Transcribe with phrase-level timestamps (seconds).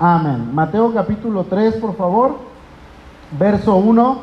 [0.00, 0.54] Amén.
[0.54, 2.36] Mateo capítulo 3, por favor,
[3.36, 4.18] verso 1.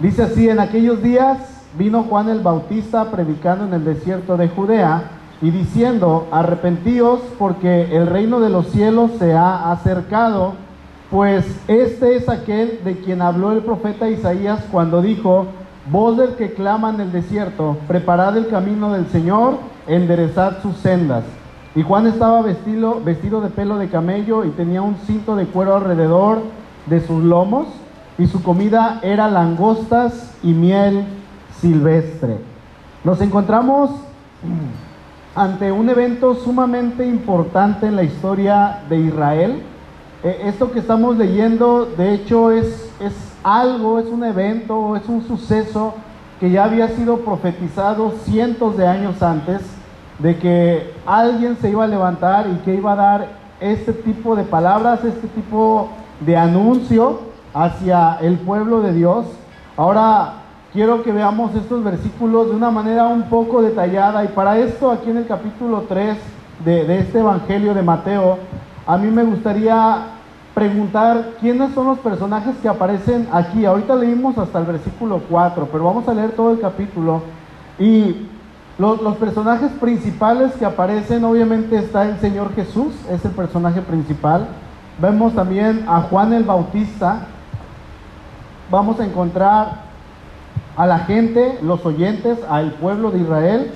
[0.00, 1.38] Dice así, en aquellos días
[1.78, 8.08] vino Juan el Bautista predicando en el desierto de Judea y diciendo, arrepentíos porque el
[8.08, 10.54] reino de los cielos se ha acercado,
[11.12, 15.46] pues este es aquel de quien habló el profeta Isaías cuando dijo,
[15.92, 21.22] voz del que clama en el desierto, preparad el camino del Señor, enderezad sus sendas.
[21.74, 25.76] Y Juan estaba vestido, vestido de pelo de camello y tenía un cinto de cuero
[25.76, 26.42] alrededor
[26.86, 27.66] de sus lomos,
[28.16, 31.04] y su comida era langostas y miel
[31.60, 32.38] silvestre.
[33.02, 33.90] Nos encontramos
[35.34, 39.62] ante un evento sumamente importante en la historia de Israel.
[40.22, 45.26] Eh, esto que estamos leyendo, de hecho, es, es algo, es un evento, es un
[45.26, 45.94] suceso
[46.38, 49.60] que ya había sido profetizado cientos de años antes,
[50.18, 53.28] de que alguien se iba a levantar y que iba a dar
[53.60, 55.88] este tipo de palabras, este tipo
[56.20, 57.20] de anuncio
[57.52, 59.26] hacia el pueblo de Dios.
[59.76, 60.34] Ahora,
[60.72, 65.10] quiero que veamos estos versículos de una manera un poco detallada y para esto aquí
[65.10, 66.16] en el capítulo 3
[66.64, 68.38] de, este Evangelio de Mateo,
[68.86, 70.06] a mí me gustaría
[70.54, 73.64] preguntar quiénes son los personajes que aparecen aquí.
[73.64, 77.22] Ahorita leímos hasta el versículo 4, pero vamos a leer todo el capítulo.
[77.78, 78.28] Y
[78.76, 84.48] los, personajes principales que aparecen, obviamente está el Señor Jesús, es el personaje principal.
[85.00, 87.26] Vemos también a Juan el Bautista.
[88.70, 89.84] Vamos a encontrar
[90.76, 93.70] a la gente, los oyentes, al pueblo de Israel.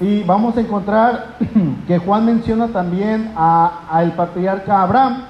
[0.00, 1.36] Y vamos a encontrar
[1.86, 5.22] que Juan menciona también al patriarca Abraham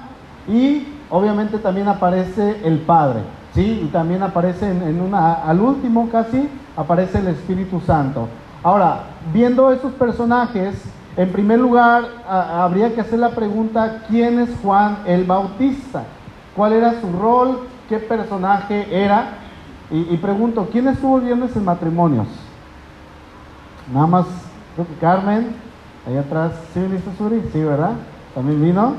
[0.47, 3.19] y obviamente también aparece el Padre,
[3.53, 3.81] ¿sí?
[3.83, 8.27] Y también aparece en, una, al último casi, aparece el Espíritu Santo.
[8.63, 9.01] Ahora,
[9.33, 10.81] viendo esos personajes,
[11.17, 16.03] en primer lugar habría que hacer la pregunta, ¿quién es Juan el Bautista?
[16.55, 17.67] ¿Cuál era su rol?
[17.89, 19.39] ¿Qué personaje era?
[19.91, 22.25] Y, pregunto, ¿quién estuvo el viernes en matrimonios?
[23.93, 24.25] Nada más,
[24.73, 25.49] creo que Carmen,
[26.07, 27.43] ahí atrás, ¿sí viniste Suri?
[27.51, 27.91] Sí, ¿verdad?
[28.33, 28.93] También vino.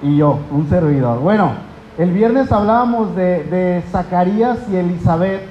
[0.00, 1.18] Y yo, un servidor.
[1.18, 1.50] Bueno,
[1.98, 5.42] el viernes hablábamos de, de Zacarías y Elizabeth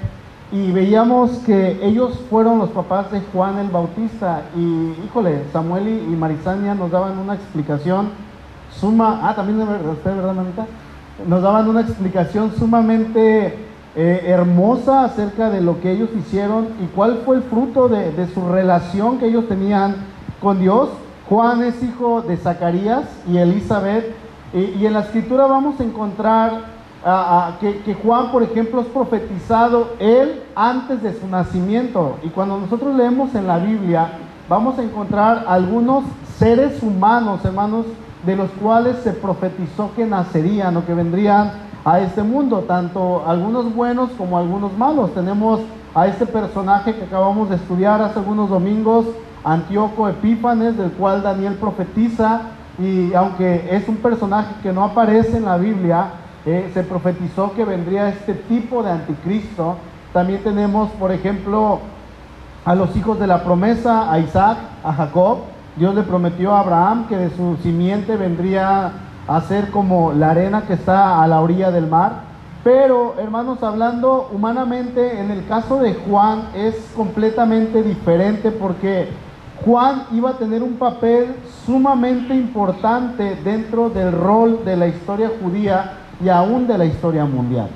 [0.56, 6.16] y veíamos que ellos fueron los papás de Juan el Bautista y híjole, Samuel y,
[6.16, 8.12] Marisania nos daban una explicación
[8.72, 10.66] suma, ah, también de usted, ¿verdad, mamita?
[11.28, 13.54] Nos daban una explicación sumamente
[13.98, 18.48] eh, hermosa acerca de lo que ellos hicieron y cuál fue el fruto de, su
[18.48, 19.96] relación que ellos tenían
[20.42, 20.88] con Dios.
[21.28, 24.06] Juan es hijo de Zacarías y Elizabeth,
[24.54, 26.75] y, en la escritura vamos a encontrar
[27.60, 32.18] que, que, Juan, por ejemplo, es profetizado él antes de su nacimiento.
[32.24, 34.14] Y cuando nosotros leemos en la Biblia,
[34.50, 36.04] vamos a encontrar algunos
[36.40, 37.86] seres humanos, hermanos,
[38.26, 41.52] de los cuales se profetizó que nacerían o que vendrían
[41.86, 45.14] a este mundo, tanto algunos buenos como algunos malos.
[45.14, 45.60] Tenemos
[45.94, 49.06] a este personaje que acabamos de estudiar hace algunos domingos,
[49.44, 52.42] Antíoco Epífanes, del cual Daniel profetiza,
[52.80, 56.08] y aunque es un personaje que no aparece en la Biblia,
[56.46, 59.78] eh, se profetizó que vendría este tipo de anticristo.
[60.14, 61.80] También tenemos, por ejemplo,
[62.64, 65.40] a los hijos de la promesa, a Isaac, a Jacob.
[65.76, 68.92] Dios le prometió a Abraham que de su simiente vendría
[69.28, 72.36] hacer como la arena que está a la orilla del mar.
[72.64, 79.10] Pero, hermanos, hablando humanamente, en el caso de Juan es completamente diferente porque
[79.64, 81.36] Juan iba a tener un papel
[81.66, 87.70] sumamente importante dentro del rol de la historia judía y aún de la historia mundial.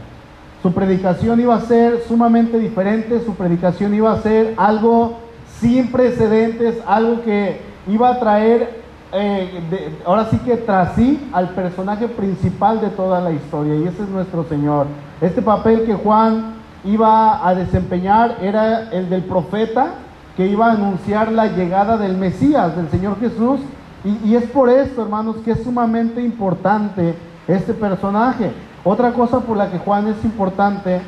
[0.61, 5.19] Su predicación iba a ser sumamente diferente, su predicación iba a ser algo
[5.59, 8.79] sin precedentes, algo que iba a traer
[9.11, 14.03] eh, ahora sí que tras sí al personaje principal de toda la historia, y ese
[14.03, 14.85] es nuestro Señor.
[15.19, 19.93] Este papel que Juan iba a desempeñar era el del profeta
[20.37, 23.59] que iba a anunciar la llegada del Mesías, del Señor Jesús,
[24.03, 27.15] y, y es por esto, hermanos, que es sumamente importante
[27.49, 28.51] este personaje.
[28.83, 31.01] Otra cosa por la que Juan es importante,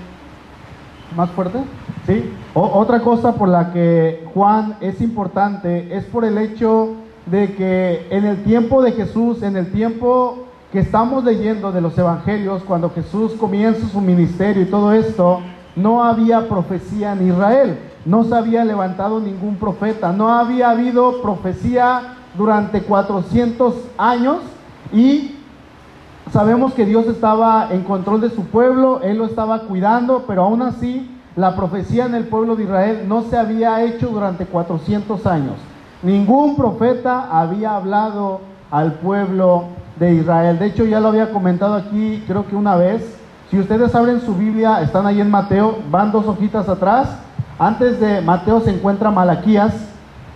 [1.15, 1.59] más fuerte,
[2.05, 2.33] ¿sí?
[2.53, 6.95] otra cosa por la que Juan es importante es por el hecho
[7.25, 11.97] de que en el tiempo de Jesús, en el tiempo que estamos leyendo de los
[11.97, 15.41] evangelios, cuando Jesús comienza su ministerio y todo esto,
[15.75, 22.15] no había profecía en Israel, no se había levantado ningún profeta, no había habido profecía
[22.37, 24.37] durante 400 años
[24.93, 25.35] y
[26.31, 30.61] sabemos que Dios estaba en control de su pueblo, Él lo estaba cuidando, pero aún
[30.61, 35.55] así la profecía en el pueblo de Israel no se había hecho durante 400 años.
[36.03, 39.65] Ningún profeta había hablado al pueblo
[39.99, 40.59] de Israel.
[40.59, 43.17] De hecho, ya lo había comentado aquí, creo que una vez.
[43.49, 47.17] Si ustedes abren su Biblia, están ahí en Mateo, van dos hojitas atrás.
[47.59, 49.73] Antes de Mateo se encuentra Malaquías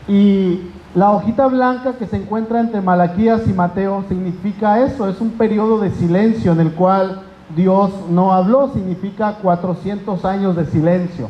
[0.07, 5.31] y la hojita blanca que se encuentra entre Malaquías y Mateo significa eso, es un
[5.31, 7.21] periodo de silencio en el cual
[7.53, 11.29] Dios no habló, significa 400 años de silencio,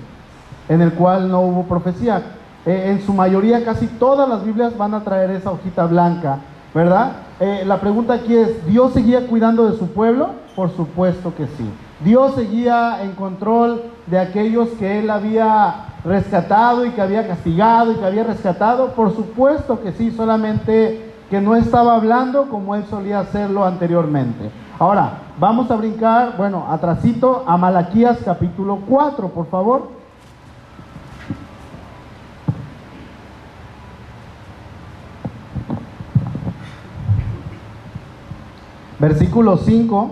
[0.70, 2.22] en el cual no hubo profecía.
[2.68, 6.38] Eh, en su mayoría, casi todas las Biblias van a traer esa hojita blanca,
[6.74, 7.14] ¿verdad?
[7.40, 10.30] Eh, la pregunta aquí es, ¿Dios seguía cuidando de su pueblo?
[10.56, 11.68] Por supuesto que sí.
[12.04, 17.96] Dios seguía en control de aquellos que él había rescatado y que había castigado y
[17.96, 18.92] que había rescatado.
[18.94, 24.52] Por supuesto que sí, solamente que no estaba hablando como él solía hacerlo anteriormente.
[24.78, 29.96] Ahora, vamos a brincar, bueno, atrasito a Malaquías capítulo 4, por favor.
[39.00, 40.12] Versículo 5,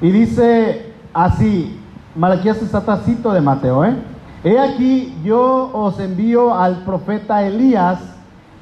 [0.00, 0.87] y dice
[1.24, 1.78] así,
[2.14, 3.96] Malaquías está tacito de Mateo, ¿eh?
[4.44, 7.98] He aquí, yo os envío al profeta Elías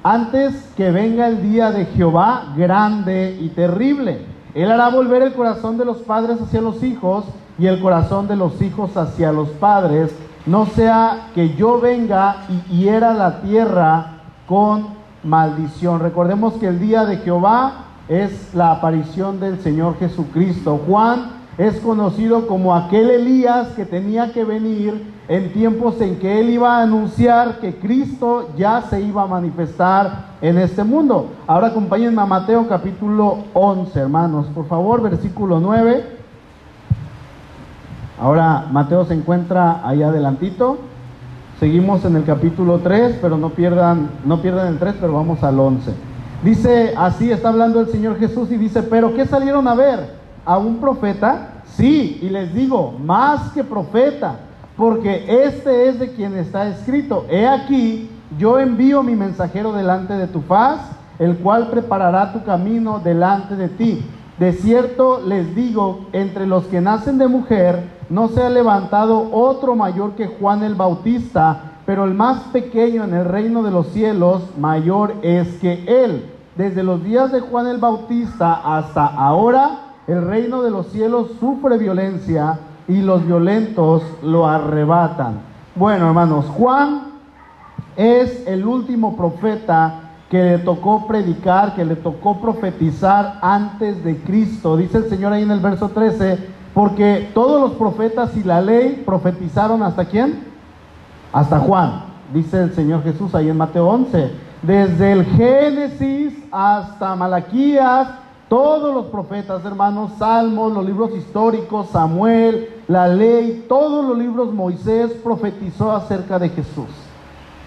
[0.02, 4.24] antes que venga el día de Jehová grande y terrible.
[4.54, 7.26] Él hará volver el corazón de los padres hacia los hijos
[7.58, 10.14] y el corazón de los hijos hacia los padres,
[10.46, 14.86] no sea que yo venga y hiera la tierra con
[15.24, 16.00] maldición.
[16.00, 20.80] Recordemos que el día de Jehová es la aparición del Señor Jesucristo.
[20.86, 26.50] Juan es conocido como aquel Elías que tenía que venir en tiempos en que él
[26.50, 31.30] iba a anunciar que Cristo ya se iba a manifestar en este mundo.
[31.46, 36.04] Ahora acompáñenme a Mateo capítulo 11, hermanos, por favor, versículo 9.
[38.20, 40.78] Ahora Mateo se encuentra ahí adelantito.
[41.58, 45.58] Seguimos en el capítulo 3, pero no pierdan, no pierdan el 3, pero vamos al
[45.58, 45.90] 11.
[46.44, 50.15] Dice, así está hablando el Señor Jesús y dice, pero ¿qué salieron a ver?
[50.46, 51.62] ¿A un profeta?
[51.66, 54.40] Sí, y les digo, más que profeta
[54.76, 57.24] porque este es de quien está escrito.
[57.30, 60.80] He aquí, yo envío mi mensajero delante de tu faz,
[61.18, 64.04] el cual preparará tu camino delante de ti.
[64.38, 69.74] De cierto les digo, entre los que nacen de mujer, no se ha levantado otro
[69.74, 74.42] mayor que Juan el Bautista, pero el más pequeño en el reino de los cielos,
[74.58, 76.30] mayor es que él.
[76.54, 81.78] Desde los días de Juan el Bautista hasta ahora, el reino de los cielos sufre
[81.78, 85.40] violencia y los violentos lo arrebatan.
[85.74, 87.08] Bueno, hermanos, Juan
[87.96, 94.76] es el último profeta que le tocó predicar, que le tocó profetizar antes de Cristo.
[94.76, 96.38] Dice el Señor ahí en el verso 13,
[96.74, 100.44] porque todos los profetas y la ley profetizaron hasta quién?
[101.32, 104.30] Hasta Juan, dice el Señor Jesús ahí en Mateo 11.
[104.62, 108.08] Desde el Génesis hasta Malaquías,
[108.48, 115.10] todos los profetas, hermanos, Salmos, los libros históricos, Samuel, la ley, todos los libros Moisés
[115.24, 116.86] profetizó acerca de Jesús.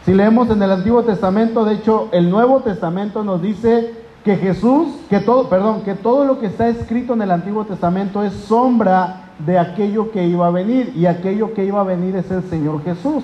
[0.05, 3.93] Si leemos en el Antiguo Testamento, de hecho, el Nuevo Testamento nos dice
[4.23, 8.23] que Jesús, que todo, perdón, que todo lo que está escrito en el Antiguo Testamento
[8.23, 12.31] es sombra de aquello que iba a venir y aquello que iba a venir es
[12.31, 13.23] el Señor Jesús.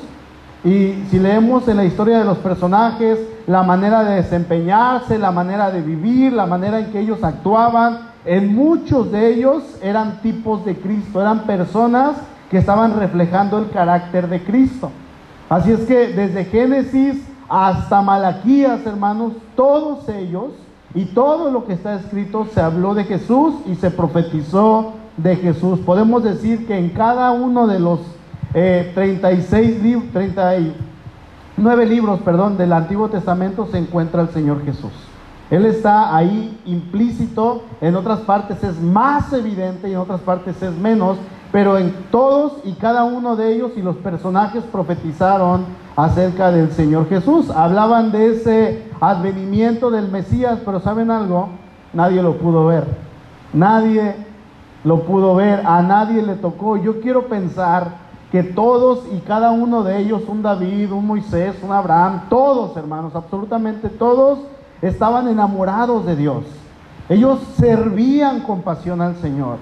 [0.66, 5.70] Y si leemos en la historia de los personajes, la manera de desempeñarse, la manera
[5.70, 10.76] de vivir, la manera en que ellos actuaban, en muchos de ellos eran tipos de
[10.76, 12.16] Cristo, eran personas
[12.50, 14.90] que estaban reflejando el carácter de Cristo.
[15.50, 20.54] Así es que desde Génesis hasta Malaquías, hermanos, todos ellos
[20.96, 25.80] y todo lo que está escrito se habló de Jesús y se profetizó de Jesús.
[25.82, 28.00] Podemos decir que en cada uno de los
[28.56, 34.94] 36 libros, 39 libros, perdón, del Antiguo Testamento se encuentra el Señor Jesús.
[35.52, 40.74] Él está ahí implícito, en otras partes es más evidente y en otras partes es
[40.74, 41.18] menos,
[41.52, 45.66] pero en todos y cada uno de ellos y los personajes profetizaron
[45.98, 47.50] acerca del Señor Jesús.
[47.50, 51.50] Hablaban de ese advenimiento del Mesías, pero ¿saben algo?
[51.92, 52.86] Nadie lo pudo ver.
[53.52, 54.16] Nadie
[54.86, 56.78] lo pudo ver, a nadie le tocó.
[56.78, 58.05] Yo quiero pensar
[58.36, 63.16] que todos y cada uno de ellos, un David, un Moisés, un Abraham, todos hermanos,
[63.16, 64.40] absolutamente todos,
[64.82, 66.44] estaban enamorados de Dios.
[67.08, 69.56] Ellos servían con pasión al Señor.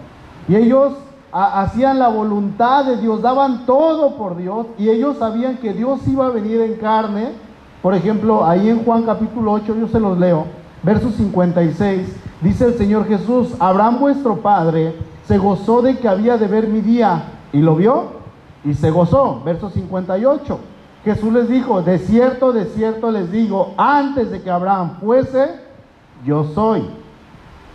[0.47, 0.93] Y ellos
[1.31, 4.65] hacían la voluntad de Dios, daban todo por Dios.
[4.79, 7.33] Y ellos sabían que Dios iba a venir en carne.
[7.83, 10.45] Por ejemplo, ahí en Juan capítulo 8, yo se los leo,
[10.81, 12.07] verso 56,
[12.41, 14.95] dice el Señor Jesús, Abraham vuestro Padre
[15.27, 17.25] se gozó de que había de ver mi día.
[17.51, 18.22] ¿Y lo vio?
[18.63, 19.41] Y se gozó.
[19.43, 20.59] Verso 58.
[21.03, 25.55] Jesús les dijo, de cierto, de cierto les digo, antes de que Abraham fuese,
[26.25, 26.83] yo soy.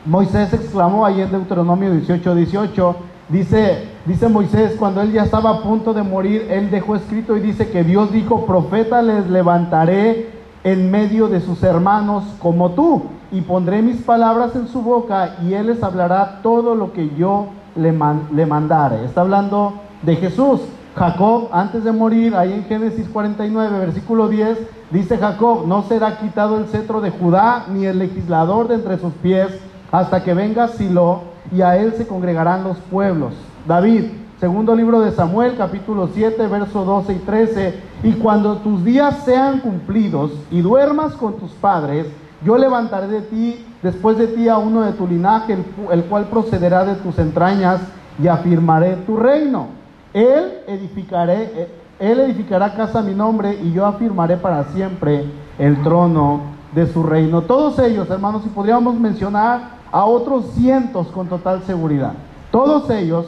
[0.06, 2.96] Moisés exclamó ahí en Deuteronomio 18, 18,
[3.28, 7.40] dice, dice Moisés, cuando él ya estaba a punto de morir, él dejó escrito y
[7.40, 10.30] dice que Dios dijo, profeta les levantaré
[10.64, 15.52] en medio de sus hermanos como tú, y pondré mis palabras en su boca, y
[15.52, 17.94] él les hablará todo lo que yo le,
[18.32, 19.04] le mandare.
[19.04, 20.60] Está hablando de Jesús.
[20.98, 24.58] Jacob, antes de morir, ahí en Génesis 49, versículo 10,
[24.90, 29.12] dice Jacob, no será quitado el cetro de Judá, ni el legislador de entre sus
[29.14, 29.48] pies,
[29.92, 33.32] hasta que venga Silo, y a él se congregarán los pueblos.
[33.66, 34.06] David,
[34.40, 39.60] segundo libro de Samuel, capítulo 7, verso 12 y 13, y cuando tus días sean
[39.60, 42.06] cumplidos y duermas con tus padres,
[42.44, 46.24] yo levantaré de ti, después de ti, a uno de tu linaje, el, el cual
[46.24, 47.80] procederá de tus entrañas,
[48.20, 49.77] y afirmaré tu reino.
[50.12, 55.24] Él edificaré, eh, él edificará casa a mi nombre y yo afirmaré para siempre
[55.58, 56.40] el trono
[56.74, 57.42] de su reino.
[57.42, 62.12] Todos ellos, hermanos, y podríamos mencionar a otros cientos con total seguridad.
[62.50, 63.26] Todos ellos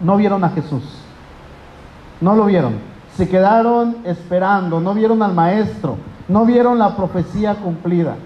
[0.00, 0.82] no vieron a Jesús.
[2.20, 2.74] No lo vieron.
[3.16, 5.96] Se quedaron esperando, no vieron al maestro,
[6.28, 8.16] no vieron la profecía cumplida.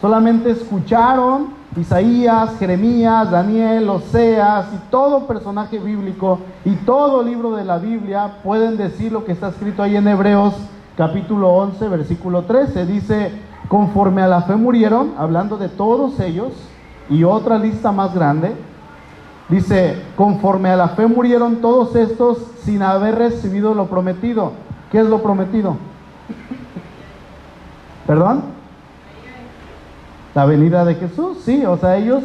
[0.00, 7.78] Solamente escucharon Isaías, Jeremías, Daniel, Oseas y todo personaje bíblico y todo libro de la
[7.78, 10.54] Biblia pueden decir lo que está escrito ahí en Hebreos
[10.96, 12.86] capítulo 11, versículo 13.
[12.86, 13.32] Dice,
[13.68, 16.52] conforme a la fe murieron, hablando de todos ellos,
[17.10, 18.52] y otra lista más grande,
[19.48, 24.52] dice, conforme a la fe murieron todos estos sin haber recibido lo prometido.
[24.90, 25.76] ¿Qué es lo prometido?
[28.06, 28.57] ¿Perdón?
[30.38, 32.22] La venida de Jesús, sí, o sea, ellos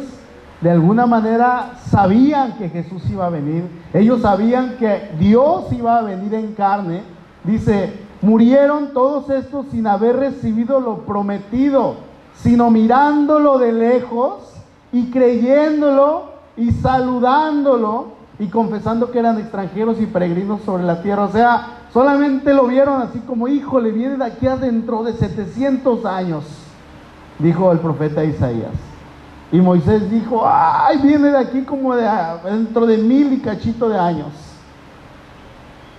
[0.60, 6.02] de alguna manera sabían que Jesús iba a venir, ellos sabían que Dios iba a
[6.02, 7.02] venir en carne.
[7.42, 7.92] Dice,
[8.22, 11.96] murieron todos estos sin haber recibido lo prometido,
[12.36, 14.44] sino mirándolo de lejos
[14.92, 21.24] y creyéndolo y saludándolo y confesando que eran extranjeros y peregrinos sobre la tierra.
[21.24, 26.63] O sea, solamente lo vieron así como, híjole, viene de aquí adentro de 700 años
[27.38, 28.72] dijo el profeta Isaías.
[29.52, 32.08] Y Moisés dijo, ay, viene de aquí como de
[32.44, 34.28] dentro de mil y cachito de años.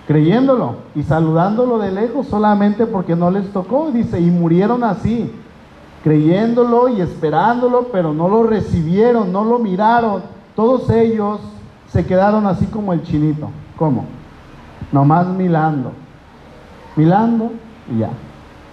[0.06, 5.32] Creyéndolo y saludándolo de lejos solamente porque no les tocó, dice, y murieron así,
[6.04, 10.22] creyéndolo y esperándolo, pero no lo recibieron, no lo miraron.
[10.54, 11.40] Todos ellos
[11.88, 13.48] se quedaron así como el chinito.
[13.76, 14.04] ¿Cómo?
[14.92, 15.92] Nomás milando.
[16.94, 17.52] Milando
[17.90, 18.10] y ya.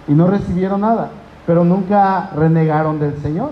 [0.06, 1.10] Y no recibieron nada
[1.46, 3.50] pero nunca renegaron del Señor,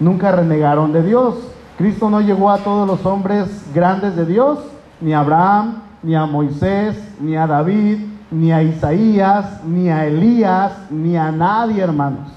[0.00, 1.34] nunca renegaron de Dios.
[1.78, 4.58] Cristo no llegó a todos los hombres grandes de Dios,
[5.00, 7.98] ni a Abraham, ni a Moisés, ni a David,
[8.30, 12.28] ni a Isaías, ni a Elías, ni a nadie, hermanos.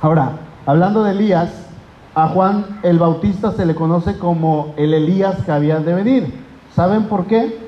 [0.00, 0.32] Ahora,
[0.66, 1.66] hablando de Elías,
[2.14, 6.46] a Juan el Bautista se le conoce como el Elías que había de venir.
[6.74, 7.66] ¿Saben por qué?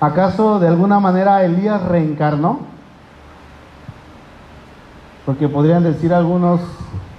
[0.00, 2.69] ¿Acaso de alguna manera Elías reencarnó?
[5.30, 6.60] Porque podrían decir algunos,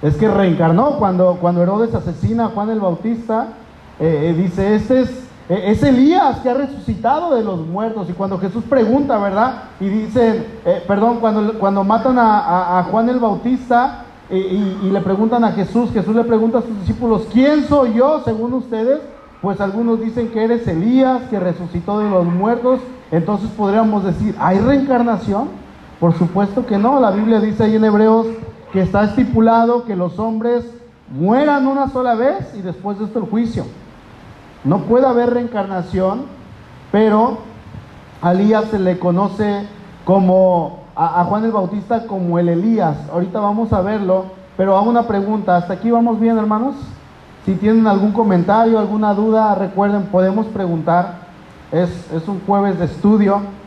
[0.02, 3.54] es que reencarnó cuando, cuando Herodes asesina a Juan el Bautista,
[3.98, 5.08] eh, eh, dice, este es,
[5.48, 8.10] eh, es Elías que ha resucitado de los muertos.
[8.10, 9.62] Y cuando Jesús pregunta, ¿verdad?
[9.80, 10.44] Y dicen,
[10.86, 16.14] perdón, cuando, cuando matan a, Juan el Bautista y, y, le preguntan a Jesús, Jesús
[16.14, 19.00] le pregunta a sus discípulos, ¿quién soy yo según ustedes?
[19.40, 22.80] Pues algunos dicen que eres Elías, que resucitó de los muertos.
[23.10, 25.62] Entonces podríamos decir, ¿hay reencarnación?
[26.02, 26.98] Por supuesto que no.
[26.98, 28.26] La Biblia dice ahí en Hebreos
[28.72, 30.68] que está estipulado que los hombres
[31.08, 33.66] mueran una sola vez y después de esto el juicio.
[34.64, 36.22] No puede haber reencarnación,
[36.90, 37.38] pero
[38.20, 39.68] a Elías se le conoce
[40.04, 42.96] como, a, Juan el Bautista como el Elías.
[43.12, 44.24] Ahorita vamos a verlo,
[44.56, 45.56] pero hago una pregunta.
[45.56, 46.74] ¿Hasta aquí vamos bien, hermanos?
[47.46, 51.28] Si tienen algún comentario, alguna duda, recuerden, podemos preguntar.
[51.70, 53.61] Es, es un jueves de estudio.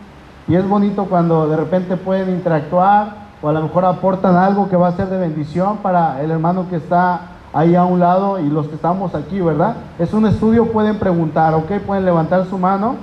[0.47, 4.75] Y es bonito cuando de repente pueden interactuar o a lo mejor aportan algo que
[4.75, 7.21] va a ser de bendición para el hermano que está
[7.53, 9.75] ahí a un lado y los que estamos aquí, ¿verdad?
[9.97, 11.79] Es un estudio, pueden preguntar, ¿ok?
[11.85, 12.95] Pueden levantar su mano.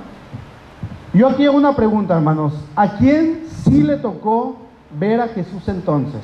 [1.14, 2.52] Yo aquí hago una pregunta, hermanos.
[2.76, 4.56] ¿A quién sí le tocó
[4.98, 6.22] ver a Jesús entonces?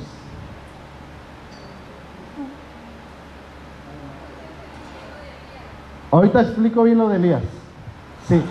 [6.11, 7.43] Ahorita explico bien lo de Elías.
[8.27, 8.41] Sí.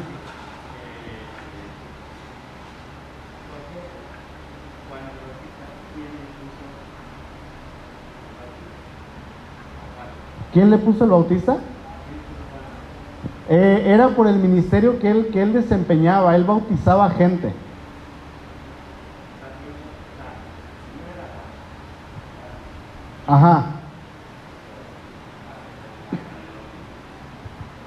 [10.58, 11.56] ¿Quién le puso el bautista?
[13.48, 17.52] Eh, era por el ministerio que él, que él desempeñaba, él bautizaba gente.
[23.28, 23.66] Ajá.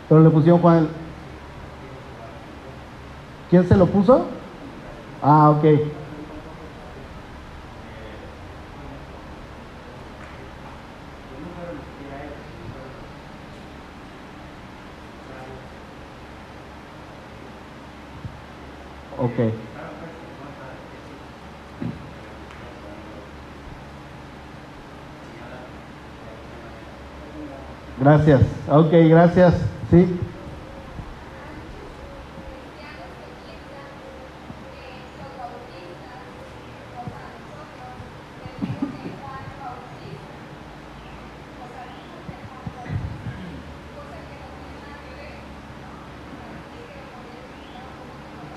[0.08, 0.88] Pero le pusieron Juan el...
[3.50, 4.28] ¿Quién se lo puso?
[5.22, 6.01] Ah, ok.
[19.22, 19.40] Ok.
[28.00, 28.42] Gracias.
[28.68, 29.54] Ok, gracias.
[29.92, 30.20] Sí.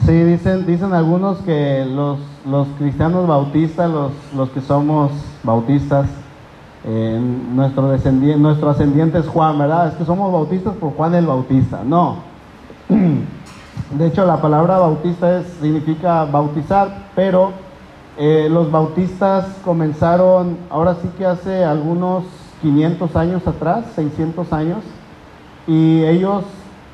[0.06, 0.24] Sí,
[0.62, 6.06] dicen, algunos que los, los cristianos bautistas, los, los que somos bautistas,
[6.86, 7.18] eh,
[7.54, 9.88] nuestro, descendiente, nuestro ascendiente es Juan, ¿verdad?
[9.88, 11.82] Es que somos bautistas por Juan el Bautista.
[11.84, 12.18] No.
[13.90, 17.52] De hecho, la palabra bautista significa bautizar, pero
[18.16, 22.24] eh, los bautistas comenzaron, ahora sí que hace algunos
[22.62, 24.78] 500 años atrás, 600 años,
[25.66, 26.44] y ellos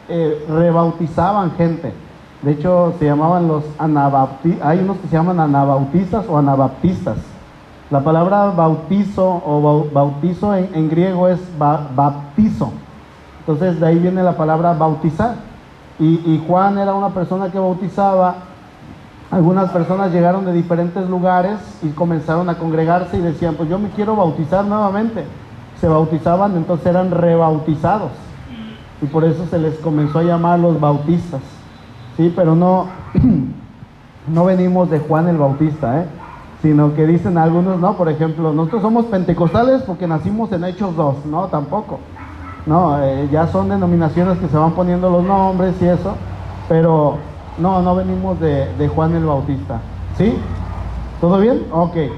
[0.09, 1.93] eh, rebautizaban gente.
[2.42, 7.18] De hecho, se llamaban los anabaptistas, hay unos que se llaman anabautistas o anabaptistas.
[7.90, 12.70] La palabra bautizo o bautizo en, griego es baptizo.
[13.40, 15.35] Entonces de ahí viene la palabra bautizar.
[15.99, 18.37] Y, y, Juan era una persona que bautizaba.
[19.30, 23.90] Algunas personas llegaron de diferentes lugares y comenzaron a congregarse y decían, pues yo me
[23.90, 25.25] quiero bautizar nuevamente.
[25.80, 28.12] Se bautizaban, entonces eran rebautizados.
[29.02, 31.40] Y por eso se les comenzó a llamar los bautistas.
[32.17, 32.87] Sí, pero no,
[34.29, 36.07] no venimos de Juan el Bautista, ¿eh?
[36.62, 41.26] sino que dicen algunos, no, por ejemplo, nosotros somos pentecostales porque nacimos en Hechos 2,
[41.26, 41.99] no, tampoco.
[42.67, 46.14] No, eh, ya son denominaciones que se van poniendo los nombres y eso,
[46.69, 47.16] pero
[47.59, 49.81] no, no venimos de, Juan el Bautista.
[50.18, 50.37] ¿Sí?
[51.20, 51.64] ¿Todo bien?
[51.73, 51.96] Ok.
[51.96, 52.11] Eh,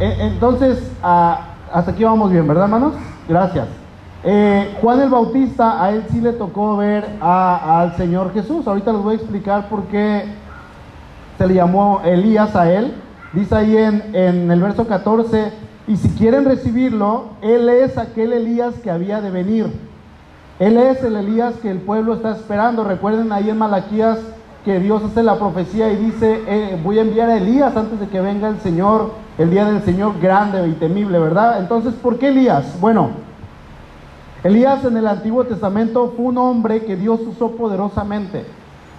[0.00, 1.40] entonces, ah,
[1.72, 2.94] hasta aquí vamos bien, ¿verdad, hermanos?
[3.28, 3.77] Gracias.
[4.24, 8.66] Eh, Juan el Bautista, a él sí le tocó ver al Señor Jesús.
[8.66, 10.24] Ahorita les voy a explicar por qué
[11.36, 12.94] se le llamó Elías a él.
[13.32, 15.52] Dice ahí en, en el verso 14,
[15.88, 19.72] y si quieren recibirlo, Él es aquel Elías que había de venir.
[20.58, 22.84] Él es el Elías que el pueblo está esperando.
[22.84, 24.18] Recuerden ahí en Malaquías
[24.64, 28.08] que Dios hace la profecía y dice, eh, voy a enviar a Elías antes de
[28.08, 31.58] que venga el Señor, el día del Señor grande y temible, ¿verdad?
[31.60, 32.78] Entonces, ¿por qué Elías?
[32.80, 33.10] Bueno,
[34.44, 38.44] Elías en el Antiguo Testamento fue un hombre que Dios usó poderosamente.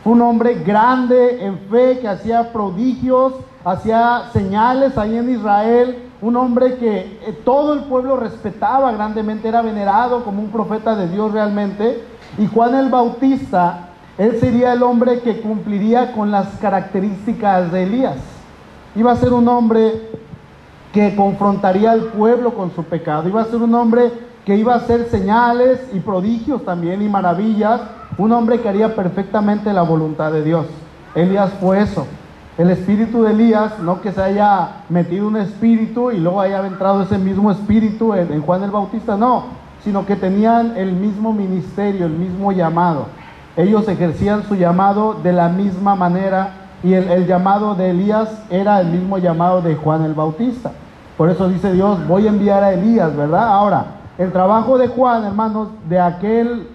[0.04, 6.10] Fue un hombre grande en fe, que hacía prodigios, hacía señales ahí en Israel.
[6.21, 11.08] Un hombre que eh, todo el pueblo respetaba grandemente, era venerado como un profeta de
[11.08, 12.04] Dios realmente.
[12.38, 18.17] Y Juan el Bautista, él sería el hombre que cumpliría con las características de Elías.
[18.95, 20.09] Iba a ser un hombre
[20.93, 23.28] que confrontaría al pueblo con su pecado.
[23.28, 24.12] Iba a ser un hombre
[24.45, 27.82] que iba a hacer señales y prodigios también y maravillas,
[28.17, 30.65] un hombre que haría perfectamente la voluntad de Dios.
[31.15, 32.08] Elías fue eso.
[32.58, 37.04] El espíritu de Elías, no que se haya metido un espíritu y luego haya entrado
[37.04, 39.45] ese mismo espíritu en, Juan el Bautista, no,
[39.84, 43.06] sino que tenían el mismo ministerio, el mismo llamado.
[43.56, 48.87] Ellos ejercían su llamado de la misma manera y el, llamado de Elías era el
[48.87, 50.71] mismo llamado de Juan el Bautista.
[51.17, 53.47] Por eso dice Dios, voy a enviar a Elías, ¿verdad?
[53.49, 53.85] Ahora,
[54.17, 56.67] el trabajo de Juan, hermanos, de aquel,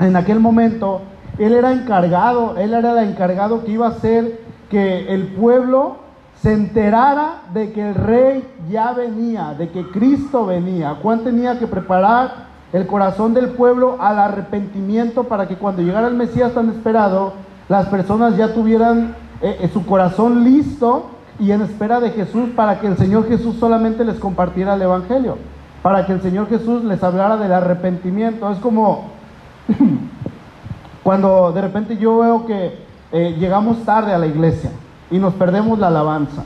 [0.00, 1.02] en aquel momento,
[1.38, 5.96] él era encargado, él era el encargado que iba a hacer que el pueblo
[6.40, 10.96] se enterara de que el rey ya venía, de que Cristo venía.
[11.00, 16.14] Juan tenía que preparar el corazón del pueblo al arrepentimiento para que cuando llegara el
[16.14, 17.34] Mesías tan esperado,
[17.72, 21.06] las personas ya tuvieran eh, eh, su corazón listo
[21.38, 25.38] y en espera de Jesús para que el Señor Jesús solamente les compartiera el Evangelio
[25.80, 28.50] para que el Señor Jesús les hablara del arrepentimiento.
[28.50, 29.06] Es como
[31.02, 32.78] cuando de repente yo veo que
[33.10, 34.70] eh, llegamos tarde a la iglesia
[35.10, 36.44] y nos perdemos la alabanza.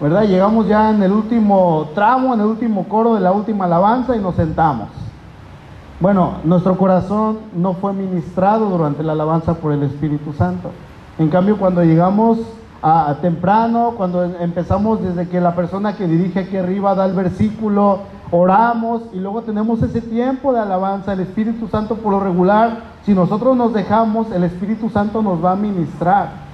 [0.00, 0.28] ¿Verdad?
[0.28, 4.20] Llegamos ya en el último tramo, en el último coro de la última alabanza y
[4.20, 4.90] nos sentamos.
[5.98, 10.70] Bueno, nuestro corazón no fue ministrado durante la alabanza por el Espíritu Santo.
[11.18, 12.38] En cambio, cuando llegamos
[12.82, 18.00] a, temprano, cuando empezamos desde que la persona que dirige aquí arriba da el versículo,
[18.30, 21.14] oramos y luego tenemos ese tiempo de alabanza.
[21.14, 25.52] El Espíritu Santo por lo regular, si nosotros nos dejamos, el Espíritu Santo nos va
[25.52, 26.44] a ministrar.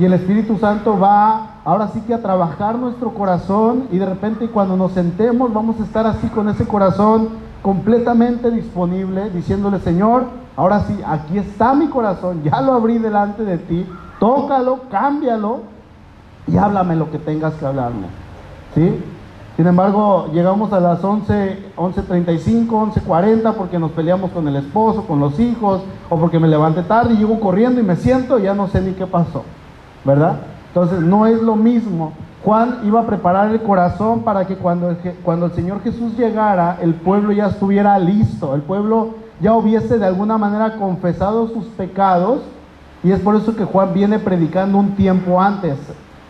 [0.00, 4.48] Y el Espíritu Santo va ahora sí que a trabajar nuestro corazón y de repente
[4.48, 10.80] cuando nos sentemos vamos a estar así con ese corazón completamente disponible, diciéndole, Señor, ahora
[10.80, 13.86] sí, aquí está mi corazón, ya lo abrí delante de ti,
[14.20, 15.62] tócalo, cámbialo
[16.46, 18.08] y háblame lo que tengas que hablarme.
[18.74, 19.02] ¿Sí?
[19.56, 25.18] Sin embargo, llegamos a las 11, 11.35, 11.40 porque nos peleamos con el esposo, con
[25.18, 28.68] los hijos, o porque me levanté tarde y llego corriendo y me siento ya no
[28.68, 29.42] sé ni qué pasó,
[30.04, 30.36] ¿verdad?
[30.68, 32.12] Entonces, no es lo mismo.
[32.44, 36.76] Juan iba a preparar el corazón para que cuando el, cuando el Señor Jesús llegara,
[36.82, 42.42] el pueblo ya estuviera listo, el pueblo ya hubiese de alguna manera confesado sus pecados,
[43.02, 45.78] y es por eso que Juan viene predicando un tiempo antes.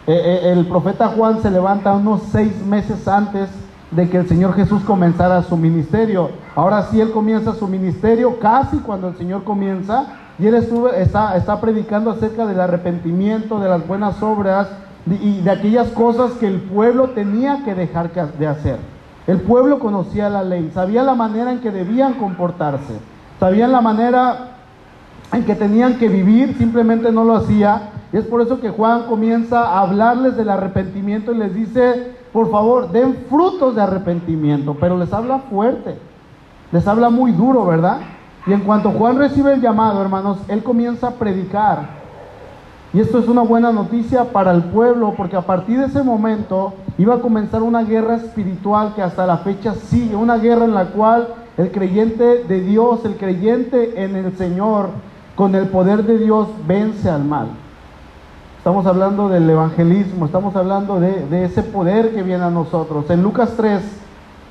[0.07, 3.49] Eh, eh, el profeta Juan se levanta unos seis meses antes
[3.91, 6.31] de que el Señor Jesús comenzara su ministerio.
[6.55, 10.07] Ahora sí, Él comienza su ministerio casi cuando el Señor comienza
[10.39, 14.69] y Él está, está predicando acerca del arrepentimiento, de las buenas obras
[15.07, 18.79] y de aquellas cosas que el pueblo tenía que dejar de hacer.
[19.27, 22.99] El pueblo conocía la ley, sabía la manera en que debían comportarse,
[23.41, 24.57] sabían la manera
[25.33, 29.07] en que tenían que vivir, simplemente no lo hacía y es por eso que Juan
[29.09, 34.97] comienza a hablarles del arrepentimiento y les dice, por favor, den frutos de arrepentimiento, pero
[34.97, 35.99] les habla fuerte,
[36.71, 37.99] les habla muy duro, ¿verdad?
[38.47, 42.04] Y en cuanto Juan recibe el llamado, hermanos, él comienza a predicar.
[42.95, 46.75] Y esto es una buena noticia para el pueblo, porque a partir de ese momento
[46.97, 50.87] iba a comenzar una guerra espiritual que hasta la fecha sigue, una guerra en la
[50.87, 51.27] cual
[51.57, 54.91] el creyente de Dios, el creyente en el Señor,
[55.35, 57.49] con el poder de Dios, vence al mal.
[58.59, 63.11] Estamos hablando del evangelismo, estamos hablando de, ese poder que viene a nosotros.
[63.11, 63.83] En Lucas 3,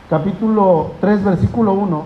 [0.10, 2.03] capítulo 3, versículo 1,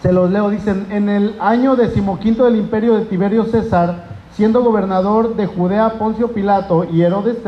[0.00, 4.07] se los leo, dicen, en el año decimoquinto del imperio de Tiberio César,
[4.38, 7.38] siendo gobernador de Judea Poncio Pilato y Herodes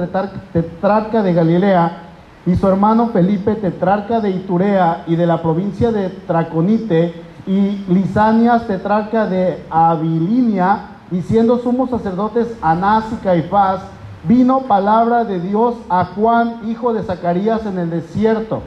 [0.52, 2.02] tetrarca de Galilea,
[2.44, 7.14] y su hermano Felipe tetrarca de Iturea y de la provincia de Traconite,
[7.46, 13.82] y Lisanias tetrarca de Abilinia, y siendo sumos sacerdotes Anás y Caifás,
[14.24, 18.62] vino palabra de Dios a Juan, hijo de Zacarías, en el desierto.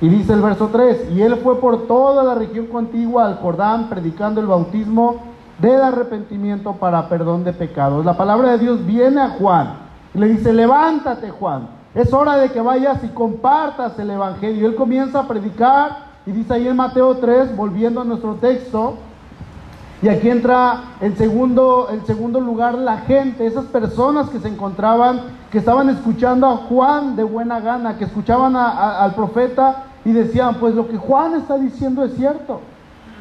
[0.00, 3.88] Y dice el verso 3, y él fue por toda la región contigua al Jordán,
[3.88, 8.04] predicando el bautismo del arrepentimiento para perdón de pecados.
[8.04, 9.74] La palabra de Dios viene a Juan
[10.14, 14.66] y le dice, levántate Juan, es hora de que vayas y compartas el Evangelio.
[14.66, 18.96] Él comienza a predicar y dice ahí en Mateo 3, volviendo a nuestro texto,
[20.02, 25.20] y aquí entra en segundo, en segundo lugar la gente, esas personas que se encontraban,
[25.52, 30.74] que estaban escuchando a Juan de buena gana, que escuchaban al profeta y decían, pues
[30.74, 32.60] lo que Juan está diciendo es cierto.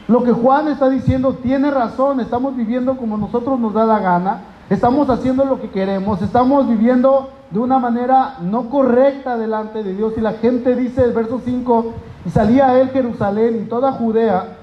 [0.07, 4.41] Lo que Juan está diciendo tiene razón, estamos viviendo como nosotros nos da la gana,
[4.69, 10.13] estamos haciendo lo que queremos, estamos viviendo de una manera no correcta delante de Dios.
[10.17, 11.93] Y la gente dice, el verso 5,
[12.25, 14.57] y salía él Jerusalén y toda Judea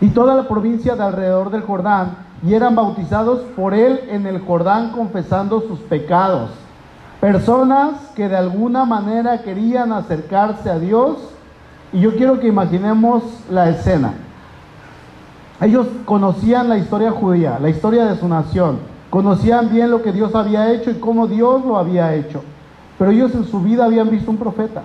[0.00, 4.40] y toda la provincia de alrededor del Jordán, y eran bautizados por él en el
[4.40, 6.50] Jordán confesando sus pecados.
[7.20, 11.16] Personas que de alguna manera querían acercarse a Dios,
[11.92, 14.14] y yo quiero que imaginemos la escena.
[15.60, 18.78] Ellos conocían la historia judía, la historia de su nación,
[19.10, 22.42] conocían bien lo que Dios había hecho y cómo Dios lo había hecho,
[22.98, 24.82] pero ellos en su vida habían visto un profeta.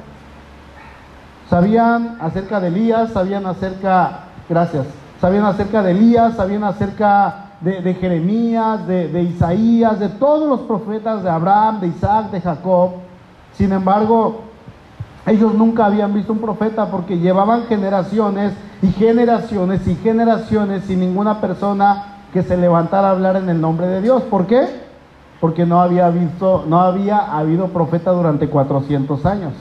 [1.50, 4.88] Sabían acerca de Elías, sabían acerca, gracias,
[5.22, 11.30] sabían acerca de Elías, sabían acerca de, Jeremías, de, Isaías, de todos los profetas de
[11.30, 12.92] Abraham, de Isaac, de Jacob.
[13.54, 14.42] Sin embargo,
[15.26, 21.40] ellos nunca habían visto un profeta porque llevaban generaciones y generaciones y generaciones sin ninguna
[21.40, 24.24] persona que se levantara a hablar en el nombre de Dios.
[24.24, 24.68] ¿Por qué?
[25.40, 29.54] Porque no había visto, no había habido profeta durante 400 años.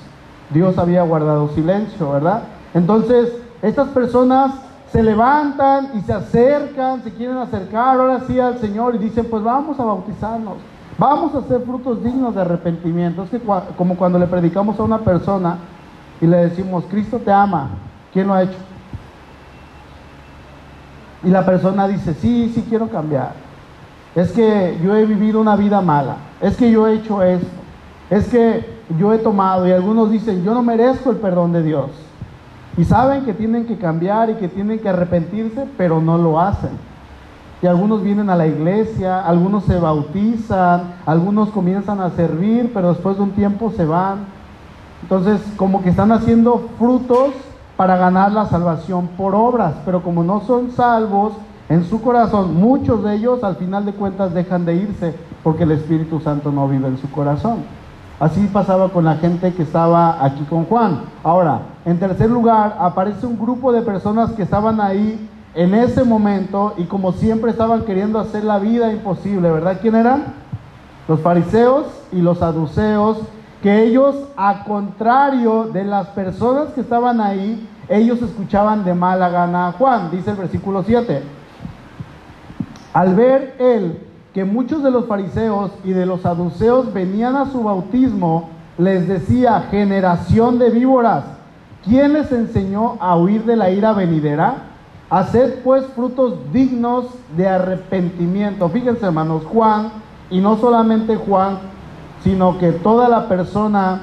[0.51, 2.43] Dios había guardado silencio, ¿verdad?
[2.75, 4.53] Entonces, estas personas
[4.91, 9.43] se levantan y se acercan, se quieren acercar ahora sí al Señor y dicen, pues
[9.43, 10.57] vamos a bautizarnos,
[10.99, 13.23] vamos a hacer frutos dignos de arrepentimiento.
[13.23, 13.41] Es que
[13.77, 15.59] como cuando le predicamos a una persona
[16.21, 17.71] y le decimos, Cristo te ama,
[18.13, 18.59] ¿quién lo ha hecho?
[21.25, 23.33] Y la persona dice, sí, sí quiero cambiar.
[24.15, 27.47] Es que yo he vivido una vida mala, es que yo he hecho esto,
[28.11, 31.91] es que yo he tomado y algunos dicen, yo no merezco el perdón de Dios.
[32.77, 36.71] Y saben que tienen que cambiar y que tienen que arrepentirse, pero no lo hacen.
[37.63, 43.17] Y algunos vienen a la iglesia, algunos se bautizan, algunos comienzan a servir, pero después
[43.17, 44.27] de un tiempo se van.
[45.03, 47.31] Entonces, como que están haciendo frutos
[47.77, 51.35] para ganar la salvación por obras, pero como no son salvos
[51.69, 55.71] en su corazón, muchos de ellos al final de cuentas dejan de irse porque el
[55.71, 57.59] Espíritu Santo no vive en su corazón.
[58.19, 61.03] Así pasaba con la gente que estaba aquí con Juan.
[61.23, 66.75] Ahora, en tercer lugar, aparece un grupo de personas que estaban ahí en ese momento
[66.79, 69.79] y como siempre estaban queriendo hacer la vida imposible, ¿verdad?
[69.81, 70.35] ¿Quién eran?
[71.09, 73.19] Los fariseos y los saduceos,
[73.63, 79.69] que ellos, a contrario de las personas que estaban ahí, ellos escuchaban de mala gana
[79.69, 81.23] a Juan, dice el versículo 7.
[82.93, 83.99] Al ver él
[84.35, 89.69] que muchos de los fariseos y de los saduceos venían a su bautismo, les decía,
[89.71, 91.25] generación de víboras,
[91.85, 94.72] ¿quién les enseñó a huir de la ira venidera?
[95.13, 97.05] Haced pues frutos dignos
[97.37, 98.67] de arrepentimiento.
[98.71, 99.91] Fíjense hermanos, Juan,
[100.31, 101.59] y no solamente Juan,
[102.25, 104.01] sino que toda la persona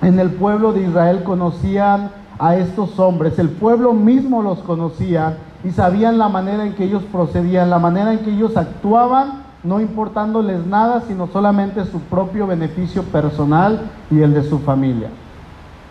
[0.00, 5.70] en el pueblo de Israel conocían a estos hombres, el pueblo mismo los conocía y
[5.70, 10.66] sabían la manera en que ellos procedían, la manera en que ellos actuaban, no importándoles
[10.66, 15.10] nada, sino solamente su propio beneficio personal y el de su familia.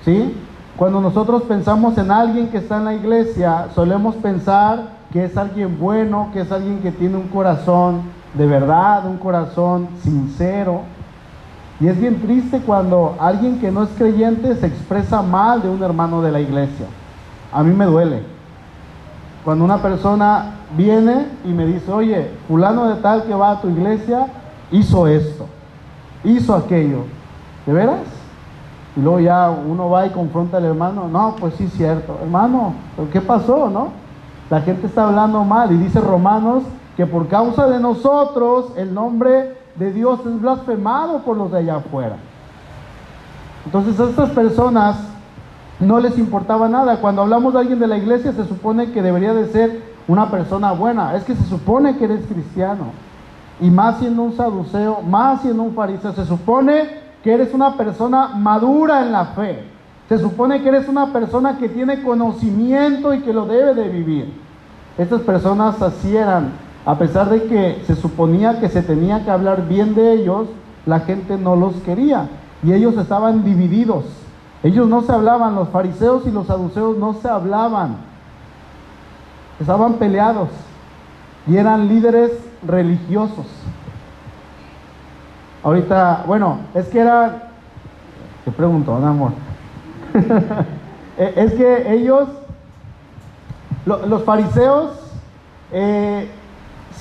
[0.03, 0.33] ¿Sí?
[0.77, 5.79] Cuando nosotros pensamos en alguien que está en la iglesia, solemos pensar que es alguien
[5.79, 8.01] bueno, que es alguien que tiene un corazón
[8.33, 10.81] de verdad, un corazón sincero.
[11.79, 15.81] Y es bien triste cuando alguien que no es creyente se expresa mal de un
[15.81, 16.87] hermano de la iglesia.
[17.53, 18.23] A mí me duele.
[19.45, 23.69] Cuando una persona viene y me dice, oye, fulano de tal que va a tu
[23.69, 24.27] iglesia
[24.71, 25.45] hizo esto,
[26.23, 27.05] hizo aquello,
[27.65, 28.14] ¿de veras?
[28.95, 33.09] Y luego ya uno va y confronta al hermano, no, pues sí, cierto, hermano, ¿pero
[33.09, 33.89] qué pasó, no?
[34.49, 36.63] La gente está hablando mal y dice Romanos
[36.95, 41.77] que por causa de nosotros el nombre de Dios es blasfemado por los de allá
[41.77, 42.17] afuera.
[43.65, 44.97] Entonces estas personas
[45.79, 46.97] no les importaba nada.
[47.01, 50.71] Cuando hablamos de alguien de la iglesia se supone que debería de ser una persona
[50.71, 51.15] buena.
[51.15, 52.85] Es que se supone que eres cristiano.
[53.59, 58.27] Y más siendo un saduceo, más siendo un fariseo, se supone que eres una persona
[58.35, 59.63] madura en la fe.
[60.07, 64.31] Se supone que eres una persona que tiene conocimiento y que lo debe de vivir.
[64.95, 66.51] Estas personas así eran.
[66.85, 70.49] A pesar de que se suponía que se tenía que hablar bien de ellos,
[70.85, 72.29] la gente no los quería.
[72.61, 74.05] Y ellos estaban divididos.
[74.61, 77.97] Ellos no se hablaban, los fariseos y los saduceos no se hablaban.
[79.59, 80.49] Estaban peleados
[81.47, 83.47] y eran líderes religiosos.
[85.65, 87.49] Ahorita, bueno, es que era,
[88.45, 89.31] te pregunto, amor,
[91.17, 92.29] es que ellos,
[93.87, 94.91] los fariseos,
[95.71, 96.29] eh,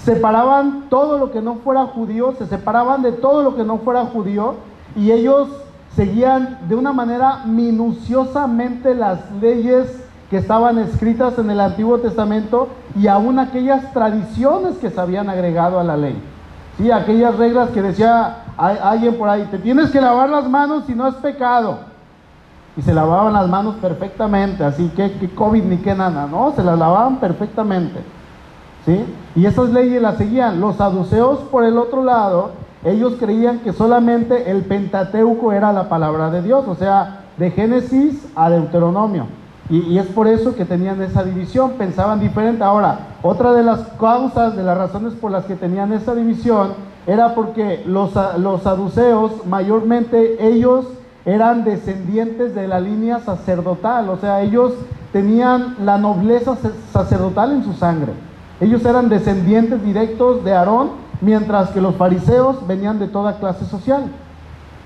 [0.03, 4.07] separaban todo lo que no fuera judío, se separaban de todo lo que no fuera
[4.07, 4.55] judío
[4.97, 5.51] y ellos
[5.95, 13.09] seguían de una manera minuciosamente las leyes que estaban escritas en el Antiguo Testamento y
[13.09, 16.17] aún aquellas tradiciones que se habían agregado a la ley.
[16.79, 20.95] Sí, aquellas reglas que decía alguien por ahí, te tienes que lavar las manos si
[20.95, 21.79] no es pecado.
[22.77, 26.63] Y se lavaban las manos perfectamente, así que, que COVID ni que nada, no, se
[26.63, 28.01] las lavaban perfectamente.
[28.85, 29.05] ¿Sí?
[29.35, 30.61] Y esas leyes las seguían.
[30.61, 32.51] Los saduceos, por el otro lado,
[32.85, 38.27] ellos creían que solamente el Pentateuco era la palabra de Dios, o sea, de Génesis
[38.35, 39.27] a Deuteronomio.
[39.71, 42.63] Y, es por eso que tenían esa división, pensaban diferente.
[42.63, 46.75] Ahora, otra de las causas, de las razones por las que tenían esa división,
[47.07, 50.87] era porque los, los saduceos, mayormente ellos
[51.25, 54.73] eran descendientes de la línea sacerdotal, o sea, ellos
[55.13, 56.57] tenían la nobleza
[56.93, 58.13] sacerdotal en su sangre.
[58.61, 60.91] Ellos eran descendientes directos de Aarón
[61.21, 64.05] mientras que los fariseos venían de toda clase social.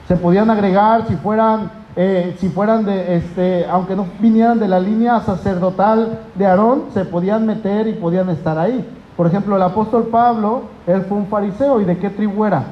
[0.06, 4.80] Se podían agregar si fueran, eh, si fueran de, este, aunque no vinieran de la
[4.80, 8.86] línea sacerdotal de Aarón, se podían meter y podían estar ahí.
[9.18, 12.62] Por ejemplo, el apóstol Pablo, él fue un fariseo, ¿y de qué tribu era?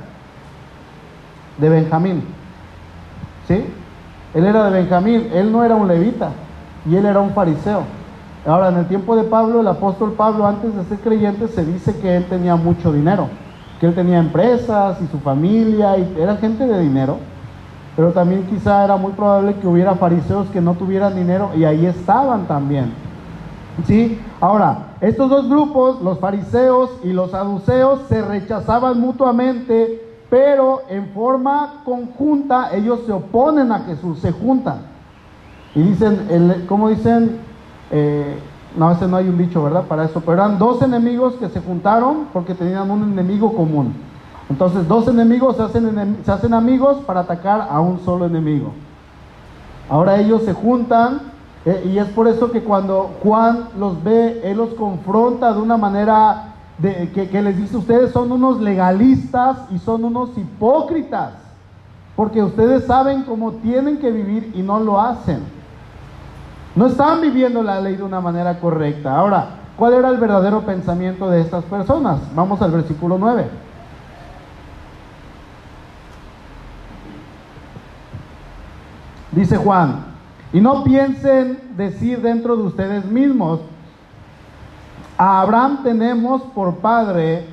[1.59, 2.25] De Benjamín.
[3.47, 3.63] ¿Sí?
[4.33, 6.31] Él era de Benjamín, él no era un levita,
[6.89, 7.83] y él era un fariseo.
[8.47, 11.99] Ahora, en el tiempo de Pablo, el apóstol Pablo, antes de ser creyente, se dice
[11.99, 13.29] que él tenía mucho dinero
[13.81, 17.19] que él tenía empresas y su familia y era gente de dinero,
[17.95, 21.87] pero también quizá era muy probable que hubiera fariseos que no tuvieran dinero y ahí
[21.87, 22.93] estaban también.
[23.87, 24.19] ¿Sí?
[24.41, 31.83] Ahora, estos dos grupos, los fariseos y los saduceos, se rechazaban mutuamente, pero en forma
[31.85, 34.81] conjunta ellos se oponen a Jesús, se juntan.
[35.75, 37.39] Y dicen, el, ¿cómo dicen?
[37.91, 38.39] Eh,
[38.77, 39.85] no, ese no hay un dicho, ¿verdad?
[39.85, 40.21] Para eso.
[40.21, 43.95] Pero eran dos enemigos que se juntaron porque tenían un enemigo común.
[44.51, 48.73] Entonces, dos enemigos se hacen, se hacen amigos para atacar a un solo enemigo.
[49.89, 51.36] Ahora ellos se juntan
[51.85, 56.55] y es por eso que cuando Juan los ve, él los confronta de una manera
[56.81, 61.33] que, que les dice, ustedes son unos legalistas y son unos hipócritas.
[62.15, 65.41] porque ustedes saben cómo tienen que vivir y no lo hacen.
[66.75, 69.15] No están viviendo la ley de una manera correcta.
[69.17, 72.21] Ahora, ¿cuál era el verdadero pensamiento de estas personas?
[72.35, 73.49] Vamos al versículo 9.
[79.33, 80.16] Dice Juan,
[80.53, 83.61] y no piensen decir dentro de ustedes mismos,
[85.19, 87.47] a Abraham tenemos por padre,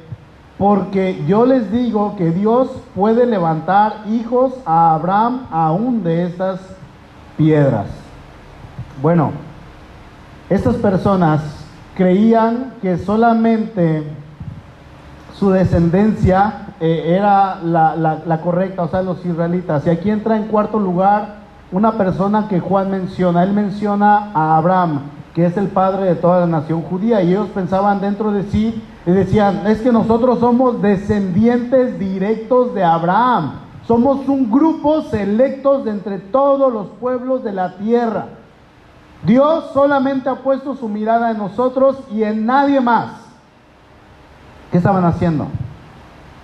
[0.57, 6.59] porque yo les digo que Dios puede levantar hijos a Abraham aún de estas
[7.37, 7.87] piedras.
[9.01, 9.31] Bueno,
[10.49, 11.41] estas personas
[11.95, 14.03] creían que solamente
[15.33, 19.87] su descendencia eh, era la, la correcta, o sea, los israelitas.
[19.87, 21.42] Y aquí entra en cuarto lugar
[21.73, 23.43] una persona que Juan menciona.
[23.43, 25.01] Él menciona a Abraham,
[25.33, 27.21] que es el padre de toda la nación judía.
[27.23, 32.83] Y ellos pensaban dentro de sí y decían, es que nosotros somos descendientes directos de
[32.83, 33.53] Abraham.
[33.87, 38.27] Somos un grupo selectos de entre todos los pueblos de la tierra.
[39.25, 43.13] Dios solamente ha puesto su mirada en nosotros y en nadie más.
[44.71, 45.47] ¿Qué estaban haciendo?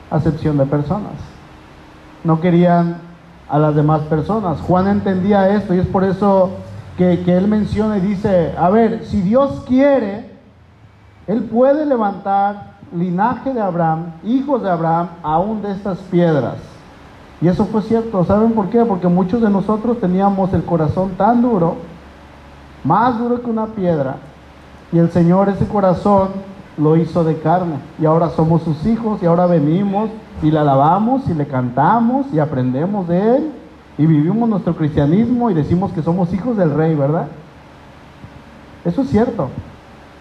[0.09, 1.13] Acepción de personas.
[2.23, 3.09] No querían
[3.49, 4.59] a las demás personas.
[4.62, 6.51] Juan entendía esto y es por eso
[6.97, 10.29] que, él menciona y dice, a ver, si Dios quiere,
[11.27, 16.55] Él puede levantar linaje de Abraham, hijos de Abraham, aún de estas piedras.
[17.41, 18.25] Y eso fue cierto.
[18.25, 18.83] ¿Saben por qué?
[18.83, 21.77] Porque muchos de nosotros teníamos el corazón tan duro,
[22.83, 24.17] más duro que una piedra,
[24.91, 26.29] y el Señor ese corazón
[26.79, 27.75] lo hizo de carne.
[27.99, 30.09] Y ahora somos sus hijos y ahora venimos
[30.41, 33.51] y le alabamos y le cantamos y aprendemos de Él
[33.97, 37.27] y vivimos nuestro cristianismo y decimos que somos hijos del rey, ¿verdad?
[38.85, 39.49] Eso es cierto.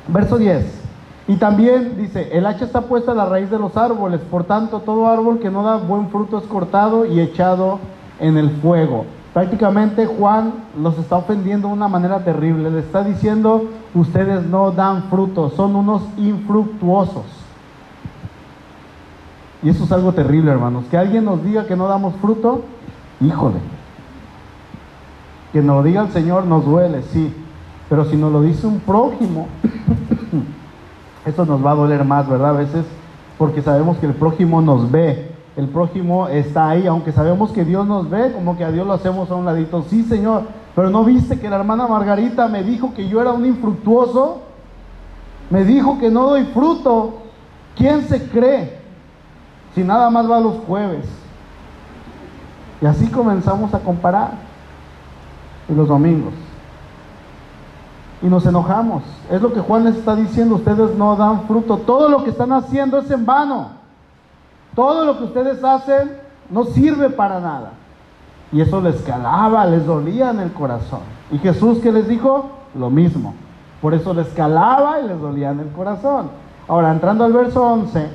[0.08, 0.82] Verso 10.
[1.28, 4.80] Y también dice, el hacha está puesta a la raíz de los árboles, por tanto
[4.80, 7.78] todo árbol que no da buen fruto es cortado y echado
[8.18, 9.04] en el fuego.
[9.34, 15.04] Prácticamente Juan los está ofendiendo de una manera terrible, le está diciendo, ustedes no dan
[15.04, 17.24] fruto, son unos infructuosos.
[19.62, 20.84] Y eso es algo terrible, hermanos.
[20.90, 22.62] Que alguien nos diga que no damos fruto,
[23.20, 23.58] híjole.
[25.52, 27.34] Que nos lo diga el Señor nos duele, sí.
[27.88, 29.48] Pero si nos lo dice un prójimo,
[31.26, 32.50] eso nos va a doler más, ¿verdad?
[32.50, 32.84] A veces,
[33.36, 35.27] porque sabemos que el prójimo nos ve.
[35.58, 38.92] El prójimo está ahí, aunque sabemos que Dios nos ve, como que a Dios lo
[38.92, 39.82] hacemos a un ladito.
[39.90, 40.44] Sí, Señor,
[40.76, 44.42] pero no viste que la hermana Margarita me dijo que yo era un infructuoso.
[45.50, 47.22] Me dijo que no doy fruto.
[47.74, 48.78] ¿Quién se cree?
[49.74, 51.06] Si nada más va los jueves.
[52.80, 54.34] Y así comenzamos a comparar.
[55.68, 56.34] Y los domingos.
[58.22, 59.02] Y nos enojamos.
[59.28, 60.54] Es lo que Juan está diciendo.
[60.54, 61.78] Ustedes no dan fruto.
[61.78, 63.77] Todo lo que están haciendo es en vano.
[64.78, 66.12] Todo lo que ustedes hacen
[66.50, 67.72] no sirve para nada.
[68.52, 71.00] Y eso les calaba, les dolía en el corazón.
[71.32, 73.34] Y Jesús que les dijo lo mismo.
[73.82, 76.30] Por eso les calaba y les dolía en el corazón.
[76.68, 78.08] Ahora, entrando al verso 11,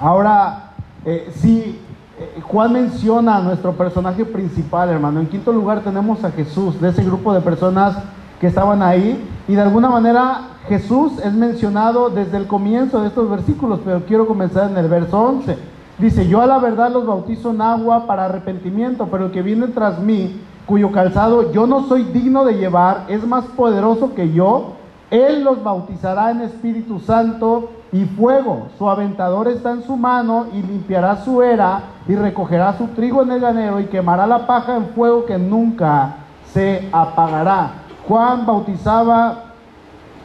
[0.00, 1.80] ahora eh, si
[2.20, 6.90] eh, Juan menciona a nuestro personaje principal, hermano, en quinto lugar tenemos a Jesús, de
[6.90, 7.96] ese grupo de personas
[8.40, 13.28] que estaban ahí, y de alguna manera Jesús es mencionado desde el comienzo de estos
[13.28, 15.58] versículos, pero quiero comenzar en el verso 11.
[15.98, 19.68] Dice, yo a la verdad los bautizo en agua para arrepentimiento, pero el que viene
[19.68, 24.72] tras mí, cuyo calzado yo no soy digno de llevar, es más poderoso que yo,
[25.10, 28.68] él los bautizará en Espíritu Santo y fuego.
[28.78, 33.32] Su aventador está en su mano y limpiará su era y recogerá su trigo en
[33.32, 36.16] el granero y quemará la paja en fuego que nunca
[36.52, 37.84] se apagará.
[38.08, 39.53] Juan bautizaba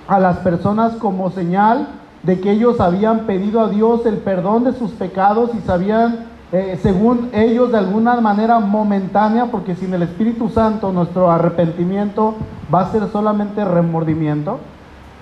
[0.09, 1.87] a las personas como señal
[2.23, 6.79] de que ellos habían pedido a Dios el perdón de sus pecados y sabían, eh,
[6.81, 12.35] según ellos, de alguna manera momentánea, porque sin el Espíritu Santo nuestro arrepentimiento
[12.73, 14.59] va a ser solamente remordimiento.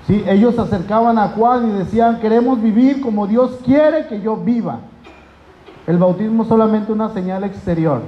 [0.08, 0.24] ¿Sí?
[0.26, 4.80] Ellos se acercaban a Juan y decían, queremos vivir como Dios quiere que yo viva.
[5.86, 8.02] El bautismo es solamente una señal exterior.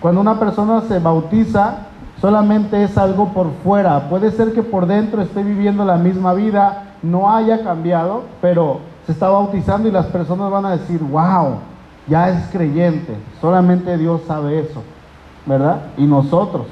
[0.00, 1.88] Cuando una persona se bautiza,
[2.20, 4.08] solamente es algo por fuera.
[4.08, 9.12] Puede ser que por dentro esté viviendo la misma vida, no haya cambiado, pero se
[9.12, 11.58] está bautizando y las personas van a decir, wow,
[12.06, 13.14] ya es creyente.
[13.40, 14.82] Solamente Dios sabe eso,
[15.46, 15.82] ¿verdad?
[15.96, 16.66] Y nosotros.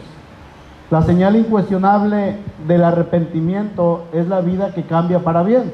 [0.91, 2.37] La señal incuestionable
[2.67, 5.73] del arrepentimiento es la vida que cambia para bien.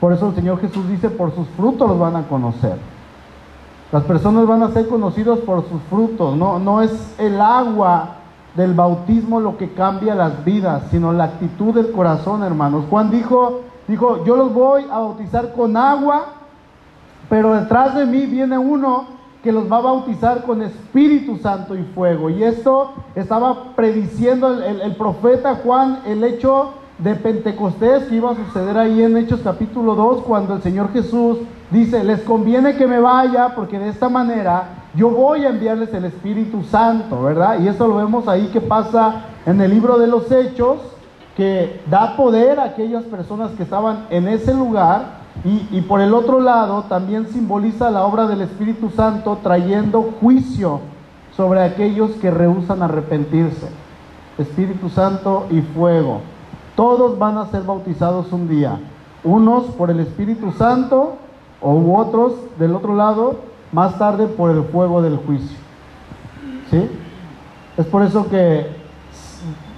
[0.00, 2.76] Por eso el Señor Jesús dice, por sus frutos los van a conocer.
[3.92, 6.36] Las personas van a ser conocidos por sus frutos.
[6.36, 8.19] No, no es el agua
[8.54, 12.84] del bautismo lo que cambia las vidas, sino la actitud del corazón, hermanos.
[12.90, 16.26] Juan dijo, dijo, yo los voy a bautizar con agua,
[17.28, 21.82] pero detrás de mí viene uno que los va a bautizar con Espíritu Santo y
[21.94, 22.28] fuego.
[22.28, 28.36] Y esto estaba prediciendo el, el profeta Juan el hecho de Pentecostés que iba a
[28.36, 31.38] suceder ahí en Hechos capítulo 2, cuando el Señor Jesús
[31.70, 36.04] dice, les conviene que me vaya porque de esta manera yo voy a enviarles el
[36.04, 37.60] Espíritu Santo, ¿verdad?
[37.60, 40.78] Y eso lo vemos ahí que pasa en el libro de los Hechos,
[41.36, 45.20] que da poder a aquellas personas que estaban en ese lugar.
[45.44, 50.80] Y, y por el otro lado también simboliza la obra del Espíritu Santo trayendo juicio
[51.36, 53.68] sobre aquellos que rehusan arrepentirse.
[54.38, 56.20] Espíritu Santo y fuego.
[56.74, 58.80] Todos van a ser bautizados un día.
[59.22, 61.16] Unos por el Espíritu Santo
[61.60, 65.56] o otros del otro lado más tarde por el fuego del juicio.
[66.70, 66.88] ¿Sí?
[67.76, 68.66] Es por eso que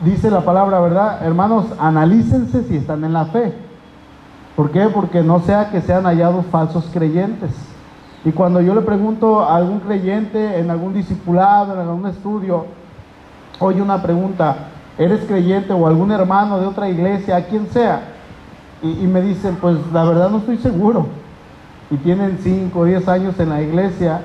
[0.04, 1.24] dice la palabra, ¿verdad?
[1.24, 3.54] Hermanos, analícense si están en la fe.
[4.56, 4.88] ¿Por qué?
[4.88, 7.50] Porque no sea que sean hallados falsos creyentes.
[8.24, 12.66] Y cuando yo le pregunto a algún creyente en algún discipulado, en algún estudio,
[13.58, 14.68] oye una pregunta,
[14.98, 18.02] eres creyente o algún hermano de otra iglesia, a quien sea,
[18.82, 21.06] y, y me dicen, pues la verdad no estoy seguro,
[21.92, 24.22] y tienen 5 o 10 años en la iglesia,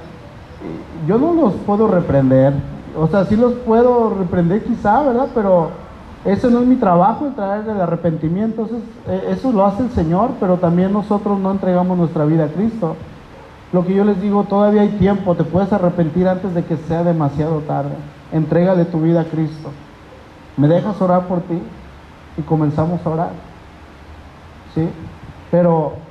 [1.05, 2.53] yo no los puedo reprender,
[2.97, 5.28] o sea, sí los puedo reprender quizá, ¿verdad?
[5.36, 5.72] Pero
[6.24, 8.70] ese no es mi trabajo, traer el arrepentimiento,
[9.05, 12.95] es, eso lo hace el Señor, pero también nosotros no entregamos nuestra vida a Cristo.
[13.74, 17.03] Lo que yo les digo, todavía hay tiempo, te puedes arrepentir antes de que sea
[17.03, 17.95] demasiado tarde.
[18.32, 19.72] Entrégale tu vida a Cristo.
[20.55, 21.61] ¿Me dejas orar por ti?
[22.38, 23.30] Y comenzamos a orar.
[24.74, 24.88] ¿Sí?
[25.51, 26.07] Pero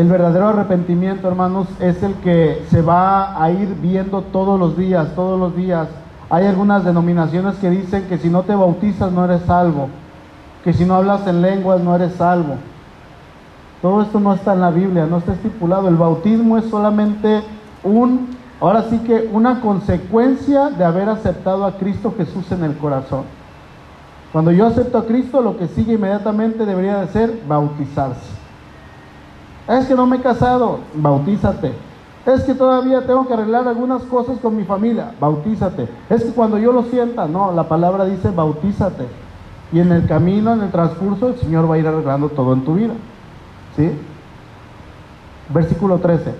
[0.00, 5.14] el verdadero arrepentimiento, hermanos, es el que se va a ir viendo todos los días,
[5.14, 5.88] todos los días.
[6.30, 9.88] Hay algunas denominaciones que dicen que si no te bautizas no eres salvo,
[10.64, 12.54] que si no hablas en lenguas no eres salvo.
[13.82, 15.88] Todo esto no está en la Biblia, no está estipulado.
[15.88, 17.42] El bautismo es solamente
[17.84, 23.24] un, ahora sí que una consecuencia de haber aceptado a Cristo Jesús en el corazón.
[24.32, 28.39] Cuando yo acepto a Cristo, lo que sigue inmediatamente debería de ser bautizarse.
[29.70, 31.72] Es que no me he casado, bautízate.
[32.26, 35.88] Es que todavía tengo que arreglar algunas cosas con mi familia, bautízate.
[36.10, 39.06] Es que cuando yo lo sienta, no, la palabra dice bautízate.
[39.72, 42.64] Y en el camino, en el transcurso, el Señor va a ir arreglando todo en
[42.64, 42.94] tu vida.
[43.76, 43.92] ¿Sí?
[45.54, 46.34] Versículo 13.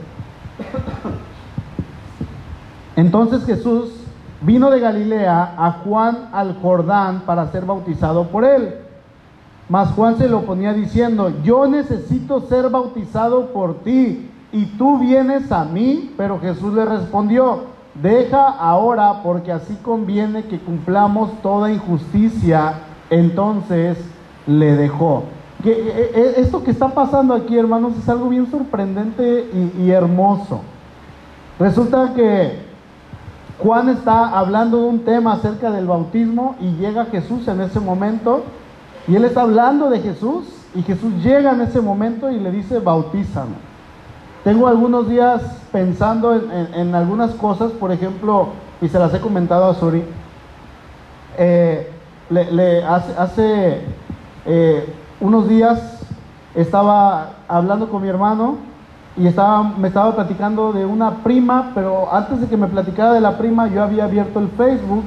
[2.96, 3.92] Entonces Jesús
[4.40, 8.79] vino de Galilea a Juan al Jordán para ser bautizado por él.
[9.70, 15.52] Mas Juan se lo ponía diciendo, yo necesito ser bautizado por ti y tú vienes
[15.52, 16.12] a mí.
[16.16, 22.80] Pero Jesús le respondió, deja ahora porque así conviene que cumplamos toda injusticia.
[23.10, 23.96] Entonces
[24.44, 25.22] le dejó.
[25.62, 29.90] Que, eh, eh, esto que está pasando aquí, hermanos, es algo bien sorprendente y, y
[29.92, 30.62] hermoso.
[31.60, 32.58] Resulta que
[33.60, 38.42] Juan está hablando de un tema acerca del bautismo y llega Jesús en ese momento
[39.10, 42.78] y él está hablando de Jesús y Jesús llega en ese momento y le dice,
[42.78, 43.56] bautízame.
[44.44, 45.42] Tengo algunos días
[45.72, 48.50] pensando en, algunas cosas, por ejemplo,
[48.80, 50.04] y se las he comentado a Suri,
[51.38, 51.90] eh,
[52.30, 53.80] le, hace,
[54.46, 56.04] eh, unos días
[56.54, 58.58] estaba hablando con mi hermano
[59.16, 63.36] y me estaba platicando de una prima, pero antes de que me platicara de la
[63.38, 65.02] prima, yo había abierto el Facebook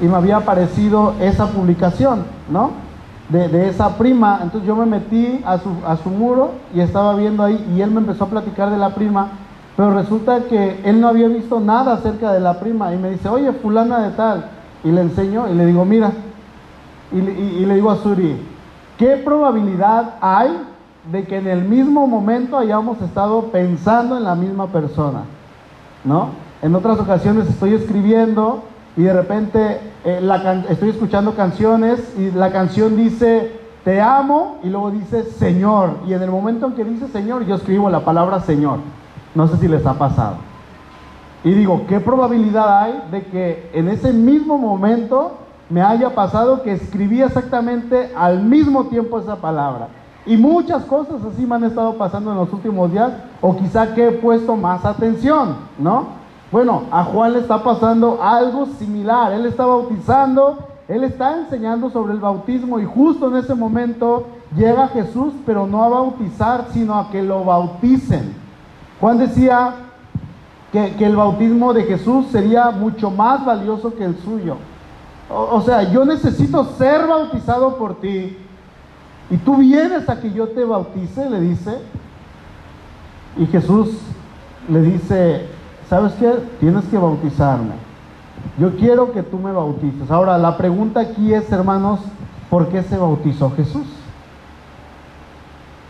[0.00, 2.91] y me había aparecido esa publicación, ¿no?
[3.32, 4.40] De, esa prima.
[4.42, 7.90] Entonces yo me metí a su, a su muro y estaba viendo ahí y él
[7.90, 9.28] me empezó a platicar de la prima,
[9.76, 13.28] pero resulta que él no había visto nada acerca de la prima y me dice,
[13.28, 14.44] oye, fulana de tal.
[14.84, 16.12] Y le enseño y le digo, mira,
[17.10, 18.36] y le digo a Suri,
[18.98, 20.50] ¿qué probabilidad hay
[21.10, 25.22] de que en el mismo momento hayamos estado pensando en la misma persona?
[26.04, 26.30] ¿No?
[26.62, 28.62] En otras ocasiones estoy escribiendo
[28.96, 34.90] y de repente eh, estoy escuchando canciones y la canción dice te amo y luego
[34.90, 35.98] dice Señor.
[36.06, 38.78] Y en el momento en que dice Señor, yo escribo la palabra Señor.
[39.34, 40.36] No sé si les ha pasado.
[41.44, 45.38] Y digo, ¿qué probabilidad hay de que en ese mismo momento
[45.68, 49.88] me haya pasado que escribí exactamente al mismo tiempo esa palabra?
[50.24, 54.06] Y muchas cosas así me han estado pasando en los últimos días, o quizá que
[54.06, 56.21] he puesto más atención, ¿no?
[56.52, 59.32] Bueno, a Juan le está pasando algo similar.
[59.32, 64.88] Él está bautizando, él está enseñando sobre el bautismo y justo en ese momento llega
[64.88, 68.34] Jesús, pero no a bautizar, sino a que lo bauticen.
[69.00, 69.76] Juan decía
[70.70, 74.58] que, el bautismo de Jesús sería mucho más valioso que el suyo.
[75.30, 78.36] O, o sea, yo necesito ser bautizado por ti.
[79.30, 81.78] Y tú vienes a que yo te bautice, le dice.
[83.38, 83.88] Y Jesús
[84.68, 85.48] le dice,
[85.92, 86.32] ¿sabes qué?
[86.58, 87.74] Tienes que bautizarme.
[88.56, 90.10] Yo quiero que tú me bautices.
[90.10, 92.00] Ahora, la pregunta aquí es, hermanos,
[92.48, 93.86] ¿por qué se bautizó Jesús?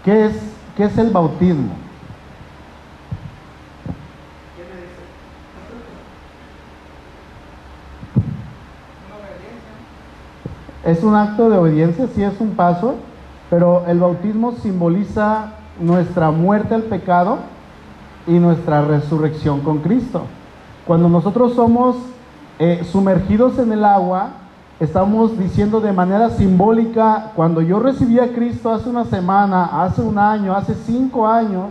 [0.04, 0.32] ¿Qué es,
[0.76, 1.70] qué es el bautismo?
[10.84, 12.96] Es un acto de obediencia, sí es un paso,
[13.50, 17.38] pero el bautismo simboliza nuestra muerte al pecado
[18.26, 20.22] y nuestra resurrección con Cristo.
[20.86, 21.96] Cuando nosotros somos
[22.58, 24.30] eh, sumergidos en el agua,
[24.80, 30.18] estamos diciendo de manera simbólica, cuando yo recibí a Cristo hace una semana, hace un
[30.18, 31.70] año, hace cinco años,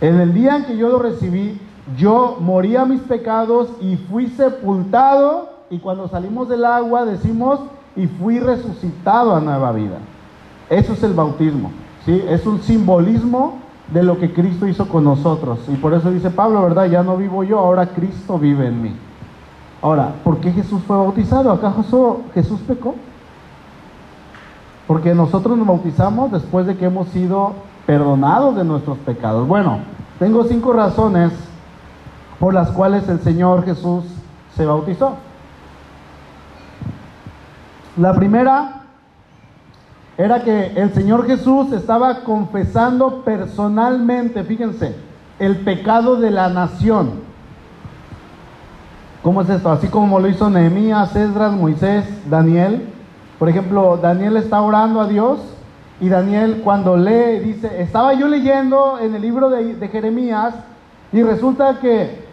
[0.00, 1.60] en el día en que yo lo recibí,
[1.96, 7.60] yo morí a mis pecados y fui sepultado y cuando salimos del agua decimos,
[7.96, 9.98] y fui resucitado a nueva vida.
[10.68, 11.70] Eso es el bautismo,
[12.04, 12.22] ¿sí?
[12.28, 13.58] Es un simbolismo
[13.92, 15.60] de lo que Cristo hizo con nosotros.
[15.68, 16.86] Y por eso dice Pablo, ¿verdad?
[16.86, 18.96] Ya no vivo yo, ahora Cristo vive en mí.
[19.82, 21.52] Ahora, ¿por qué Jesús fue bautizado?
[21.52, 22.94] ¿Acaso Jesús pecó?
[24.86, 27.52] Porque nosotros nos bautizamos después de que hemos sido
[27.86, 29.46] perdonados de nuestros pecados.
[29.46, 29.80] Bueno,
[30.18, 31.32] tengo cinco razones
[32.40, 34.04] por las cuales el Señor Jesús
[34.56, 35.16] se bautizó.
[37.96, 38.83] La primera
[40.16, 44.94] era que el Señor Jesús estaba confesando personalmente, fíjense,
[45.38, 47.24] el pecado de la nación.
[49.22, 49.70] ¿Cómo es esto?
[49.70, 52.88] Así como lo hizo Nehemías, Esdras, Moisés, Daniel.
[53.38, 55.40] Por ejemplo, Daniel está orando a Dios
[56.00, 60.54] y Daniel cuando lee dice, estaba yo leyendo en el libro de, de Jeremías
[61.12, 62.24] y resulta que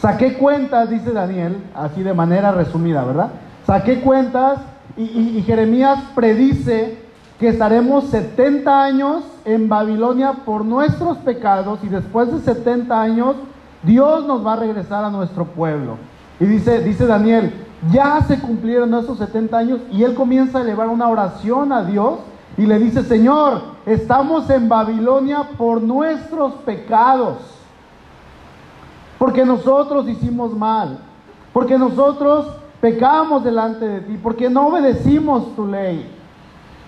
[0.00, 3.30] saqué cuentas, dice Daniel, así de manera resumida, ¿verdad?
[3.66, 4.58] Saqué cuentas
[4.98, 6.98] y, Jeremías predice
[7.38, 13.36] que estaremos 70 años en Babilonia por nuestros pecados y después de 70 años
[13.84, 15.96] Dios nos va a regresar a nuestro pueblo.
[16.40, 17.52] Y dice, dice Daniel,
[17.92, 22.18] ya se cumplieron esos 70 años y él comienza a elevar una oración a Dios
[22.56, 27.36] y le dice, Señor, estamos en Babilonia por nuestros pecados,
[29.16, 30.98] porque nosotros hicimos mal,
[31.52, 32.48] porque nosotros
[32.80, 36.14] pecamos delante de ti, porque no obedecimos tu ley.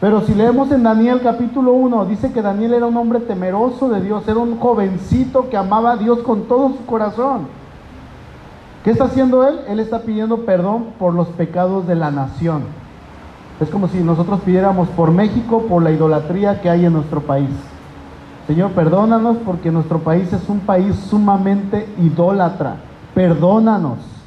[0.01, 4.01] Pero si leemos en Daniel capítulo 1, dice que Daniel era un hombre temeroso de
[4.01, 7.49] Dios, era un jovencito que amaba a Dios con todo su corazón.
[8.83, 9.61] ¿Qué está haciendo él?
[9.69, 12.63] Él está pidiendo perdón por los pecados de la nación.
[13.61, 17.51] Es como si nosotros pidiéramos por México, por la idolatría que hay en nuestro país.
[18.47, 22.77] Señor, perdónanos porque nuestro país es un país sumamente idólatra.
[23.15, 24.20] Perdónanos.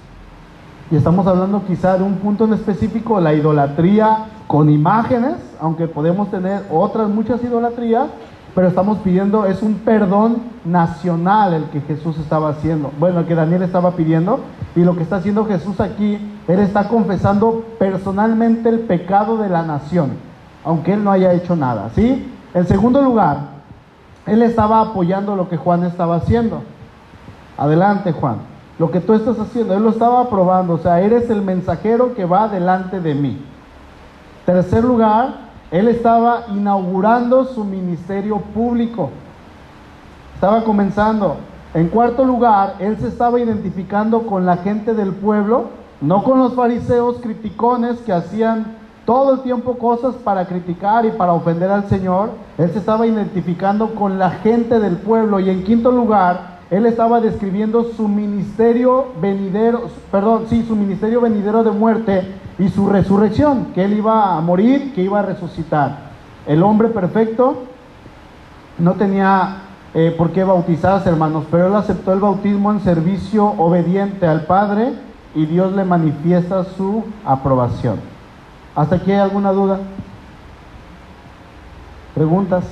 [0.94, 6.30] Y estamos hablando quizá de un punto en específico, la idolatría con imágenes, aunque podemos
[6.30, 8.10] tener otras muchas idolatrías,
[8.54, 12.92] pero estamos pidiendo, es un perdón nacional el que Jesús estaba haciendo.
[13.00, 14.42] Bueno, el que Daniel estaba pidiendo,
[14.76, 19.64] y lo que está haciendo Jesús aquí, Él está confesando personalmente el pecado de la
[19.64, 20.12] nación,
[20.64, 22.32] aunque Él no haya hecho nada, ¿sí?
[22.54, 23.40] En segundo lugar,
[24.28, 26.62] Él estaba apoyando lo que Juan estaba haciendo.
[27.58, 29.76] Adelante, Juan lo que tú estás haciendo.
[29.76, 33.46] Él lo estaba probando, o sea, eres el mensajero que va delante de mí.
[34.46, 39.10] Tercer lugar, él estaba inaugurando su ministerio público.
[40.36, 41.38] Estaba comenzando.
[41.74, 45.66] En cuarto lugar, él se estaba identificando con la gente del pueblo,
[46.02, 51.34] no con los fariseos criticones que hacían todo el tiempo cosas para criticar y para
[51.34, 52.32] ofender al Señor.
[52.58, 55.40] Él se estaba identificando con la gente del pueblo.
[55.40, 61.64] Y en quinto lugar, él estaba describiendo su ministerio venidero, perdón, sí, su ministerio venidero
[61.64, 66.14] de muerte y su resurrección, que él iba a morir, que iba a resucitar.
[66.48, 67.66] El hombre perfecto
[68.80, 69.58] no tenía
[69.94, 74.94] eh, por qué bautizarse, hermanos, pero él aceptó el bautismo en servicio obediente al Padre
[75.36, 78.00] y Dios le manifiesta su aprobación.
[78.76, 79.78] ¿Hasta aquí hay alguna duda?
[82.16, 82.64] ¿Preguntas?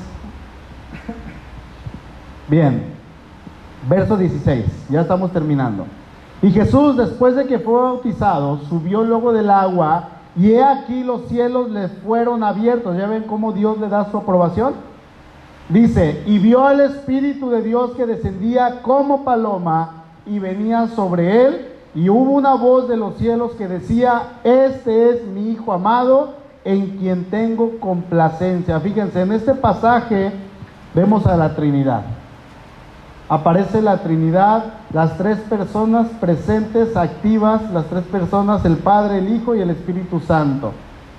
[2.47, 3.00] Bien.
[3.89, 5.85] Verso 16, ya estamos terminando.
[6.41, 11.27] Y Jesús, después de que fue bautizado, subió luego del agua, y he aquí los
[11.27, 12.95] cielos le fueron abiertos.
[12.95, 14.73] ¿Ya ven cómo Dios le da su aprobación?
[15.69, 21.67] Dice, y vio al Espíritu de Dios que descendía como paloma y venía sobre él,
[21.95, 26.97] y hubo una voz de los cielos que decía, este es mi Hijo amado, en
[26.97, 28.79] quien tengo complacencia.
[28.79, 30.31] Fíjense, en este pasaje
[30.93, 32.03] vemos a la Trinidad
[33.31, 39.55] aparece la Trinidad, las tres personas presentes, activas, las tres personas, el Padre, el Hijo
[39.55, 40.73] y el Espíritu Santo.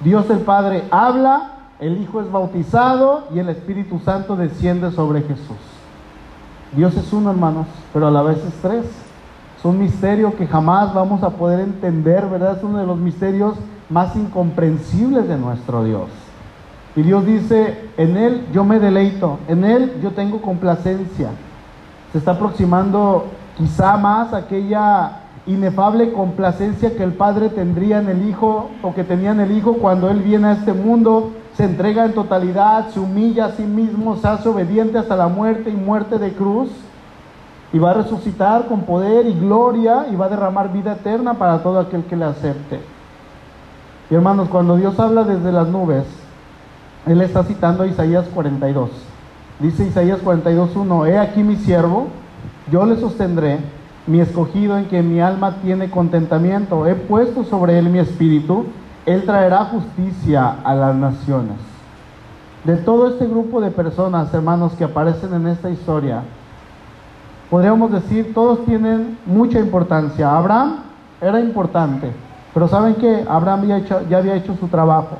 [0.05, 5.57] Dios el Padre habla, el Hijo es bautizado y el Espíritu Santo desciende sobre Jesús.
[6.77, 8.85] Dios es uno, hermanos, pero a la vez es tres.
[9.59, 12.59] Es un misterio que jamás vamos a poder entender, ¿verdad?
[12.59, 13.55] Es uno de los misterios
[13.89, 16.11] más incomprensibles de nuestro Dios.
[16.95, 21.31] Y Dios dice, en Él yo me deleito, en Él yo tengo complacencia.
[22.13, 23.25] Se está aproximando
[23.57, 29.31] quizá más aquella inefable complacencia que el Padre tendría en el Hijo o que tenía
[29.31, 33.47] en el Hijo cuando Él viene a este mundo, se entrega en totalidad, se humilla
[33.47, 36.71] a sí mismo, se hace obediente hasta la muerte y muerte de cruz
[37.73, 41.63] y va a resucitar con poder y gloria y va a derramar vida eterna para
[41.63, 42.81] todo aquel que le acepte.
[44.11, 46.05] Y hermanos, cuando Dios habla desde las nubes,
[47.07, 49.12] Él está citando a Isaías 42.
[49.63, 52.09] Dice Isaías 42.1, he aquí mi siervo,
[52.73, 53.61] yo le sostendré
[54.09, 56.85] mi escogido en que mi alma tiene contentamiento.
[56.89, 58.67] He puesto sobre él mi espíritu.
[59.07, 61.59] Él traerá justicia a las naciones.
[62.65, 66.23] De todo este grupo de personas, hermanos, que aparecen en esta historia,
[67.49, 70.37] podríamos decir, todos tienen mucha importancia.
[70.37, 70.79] Abraham
[71.21, 72.11] era importante,
[72.53, 73.25] pero ¿saben qué?
[73.29, 75.19] Abraham ya, ya había hecho su trabajo.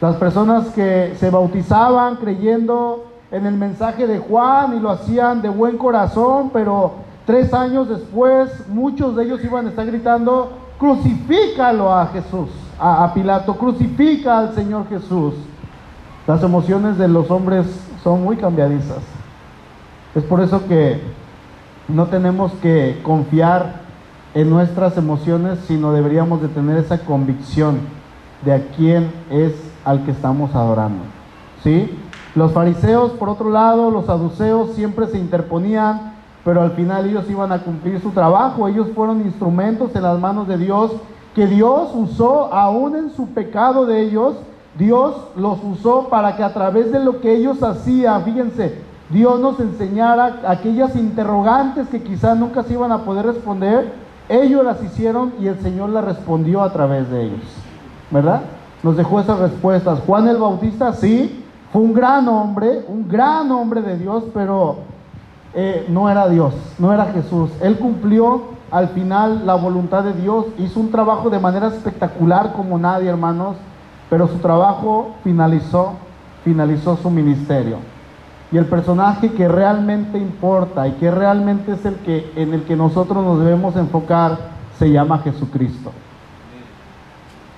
[0.00, 5.48] Las personas que se bautizaban creyendo en el mensaje de Juan y lo hacían de
[5.48, 12.06] buen corazón, pero Tres años después, muchos de ellos iban a estar gritando, crucifícalo a
[12.06, 12.48] Jesús,
[12.80, 15.34] a, Pilato, crucifica al Señor Jesús.
[16.26, 17.66] Las emociones de los hombres
[18.02, 19.02] son muy cambiadizas.
[20.14, 21.02] Es por eso que
[21.86, 23.82] no tenemos que confiar
[24.32, 27.80] en nuestras emociones, sino deberíamos de tener esa convicción
[28.42, 29.52] de a quién es
[29.84, 31.02] al que estamos adorando.
[31.62, 31.94] ¿Sí?
[32.34, 36.18] Los fariseos, por otro lado, los saduceos siempre se interponían
[36.48, 40.48] pero al final ellos iban a cumplir su trabajo, ellos fueron instrumentos en las manos
[40.48, 40.92] de Dios,
[41.34, 44.36] que Dios usó aún en su pecado de ellos,
[44.78, 49.60] Dios los usó para que a través de lo que ellos hacían, fíjense, Dios nos
[49.60, 53.92] enseñara aquellas interrogantes que quizás nunca se iban a poder responder,
[54.30, 57.44] ellos las hicieron y el Señor las respondió a través de ellos,
[58.10, 58.40] ¿verdad?
[58.82, 60.00] Nos dejó esas respuestas.
[60.06, 64.78] Juan el Bautista, sí, fue un gran hombre, un gran hombre de Dios, pero
[65.54, 67.50] eh, no era Dios, no era Jesús.
[67.60, 72.78] Él cumplió al final la voluntad de Dios, hizo un trabajo de manera espectacular como
[72.78, 73.56] nadie, hermanos,
[74.10, 75.94] pero su trabajo finalizó,
[76.44, 77.76] finalizó su ministerio.
[78.50, 82.76] Y el personaje que realmente importa y que realmente es el que en el que
[82.76, 84.38] nosotros nos debemos enfocar
[84.78, 85.92] se llama Jesucristo.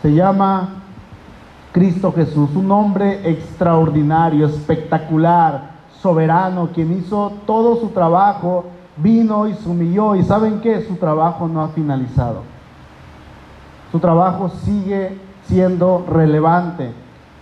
[0.03, 0.81] Se llama
[1.73, 8.65] Cristo Jesús, un hombre extraordinario, espectacular, soberano, quien hizo todo su trabajo,
[8.97, 10.17] vino y se humilló.
[10.17, 12.43] Y saben que su trabajo no ha finalizado.
[13.93, 16.93] Su trabajo sigue siendo relevante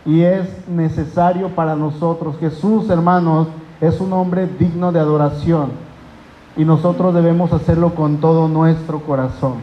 [0.05, 2.37] y es necesario para nosotros.
[2.39, 3.49] Jesús, hermanos,
[3.81, 5.70] es un hombre digno de adoración
[6.57, 9.57] y nosotros debemos hacerlo con todo nuestro corazón.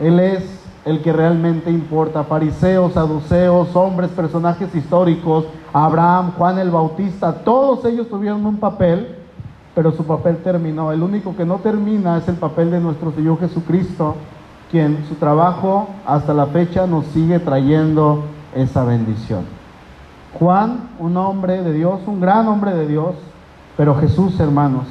[0.00, 2.24] Él es el que realmente importa.
[2.24, 9.16] Fariseos, saduceos, hombres, personajes históricos, Abraham, Juan el Bautista, todos ellos tuvieron un papel,
[9.74, 10.92] pero su papel terminó.
[10.92, 14.16] El único que no termina es el papel de nuestro Señor Jesucristo,
[14.70, 18.24] quien su trabajo hasta la fecha nos sigue trayendo
[18.54, 19.44] esa bendición.
[20.38, 23.14] Juan, un hombre de Dios, un gran hombre de Dios,
[23.76, 24.84] pero Jesús, hermanos,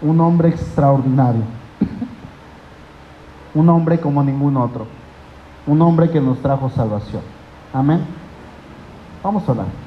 [0.00, 1.42] un hombre extraordinario,
[3.54, 4.86] un hombre como ningún otro
[5.66, 7.22] un hombre que nos trajo salvación.
[7.72, 8.04] Amén.
[9.22, 9.83] Vamos a hablar.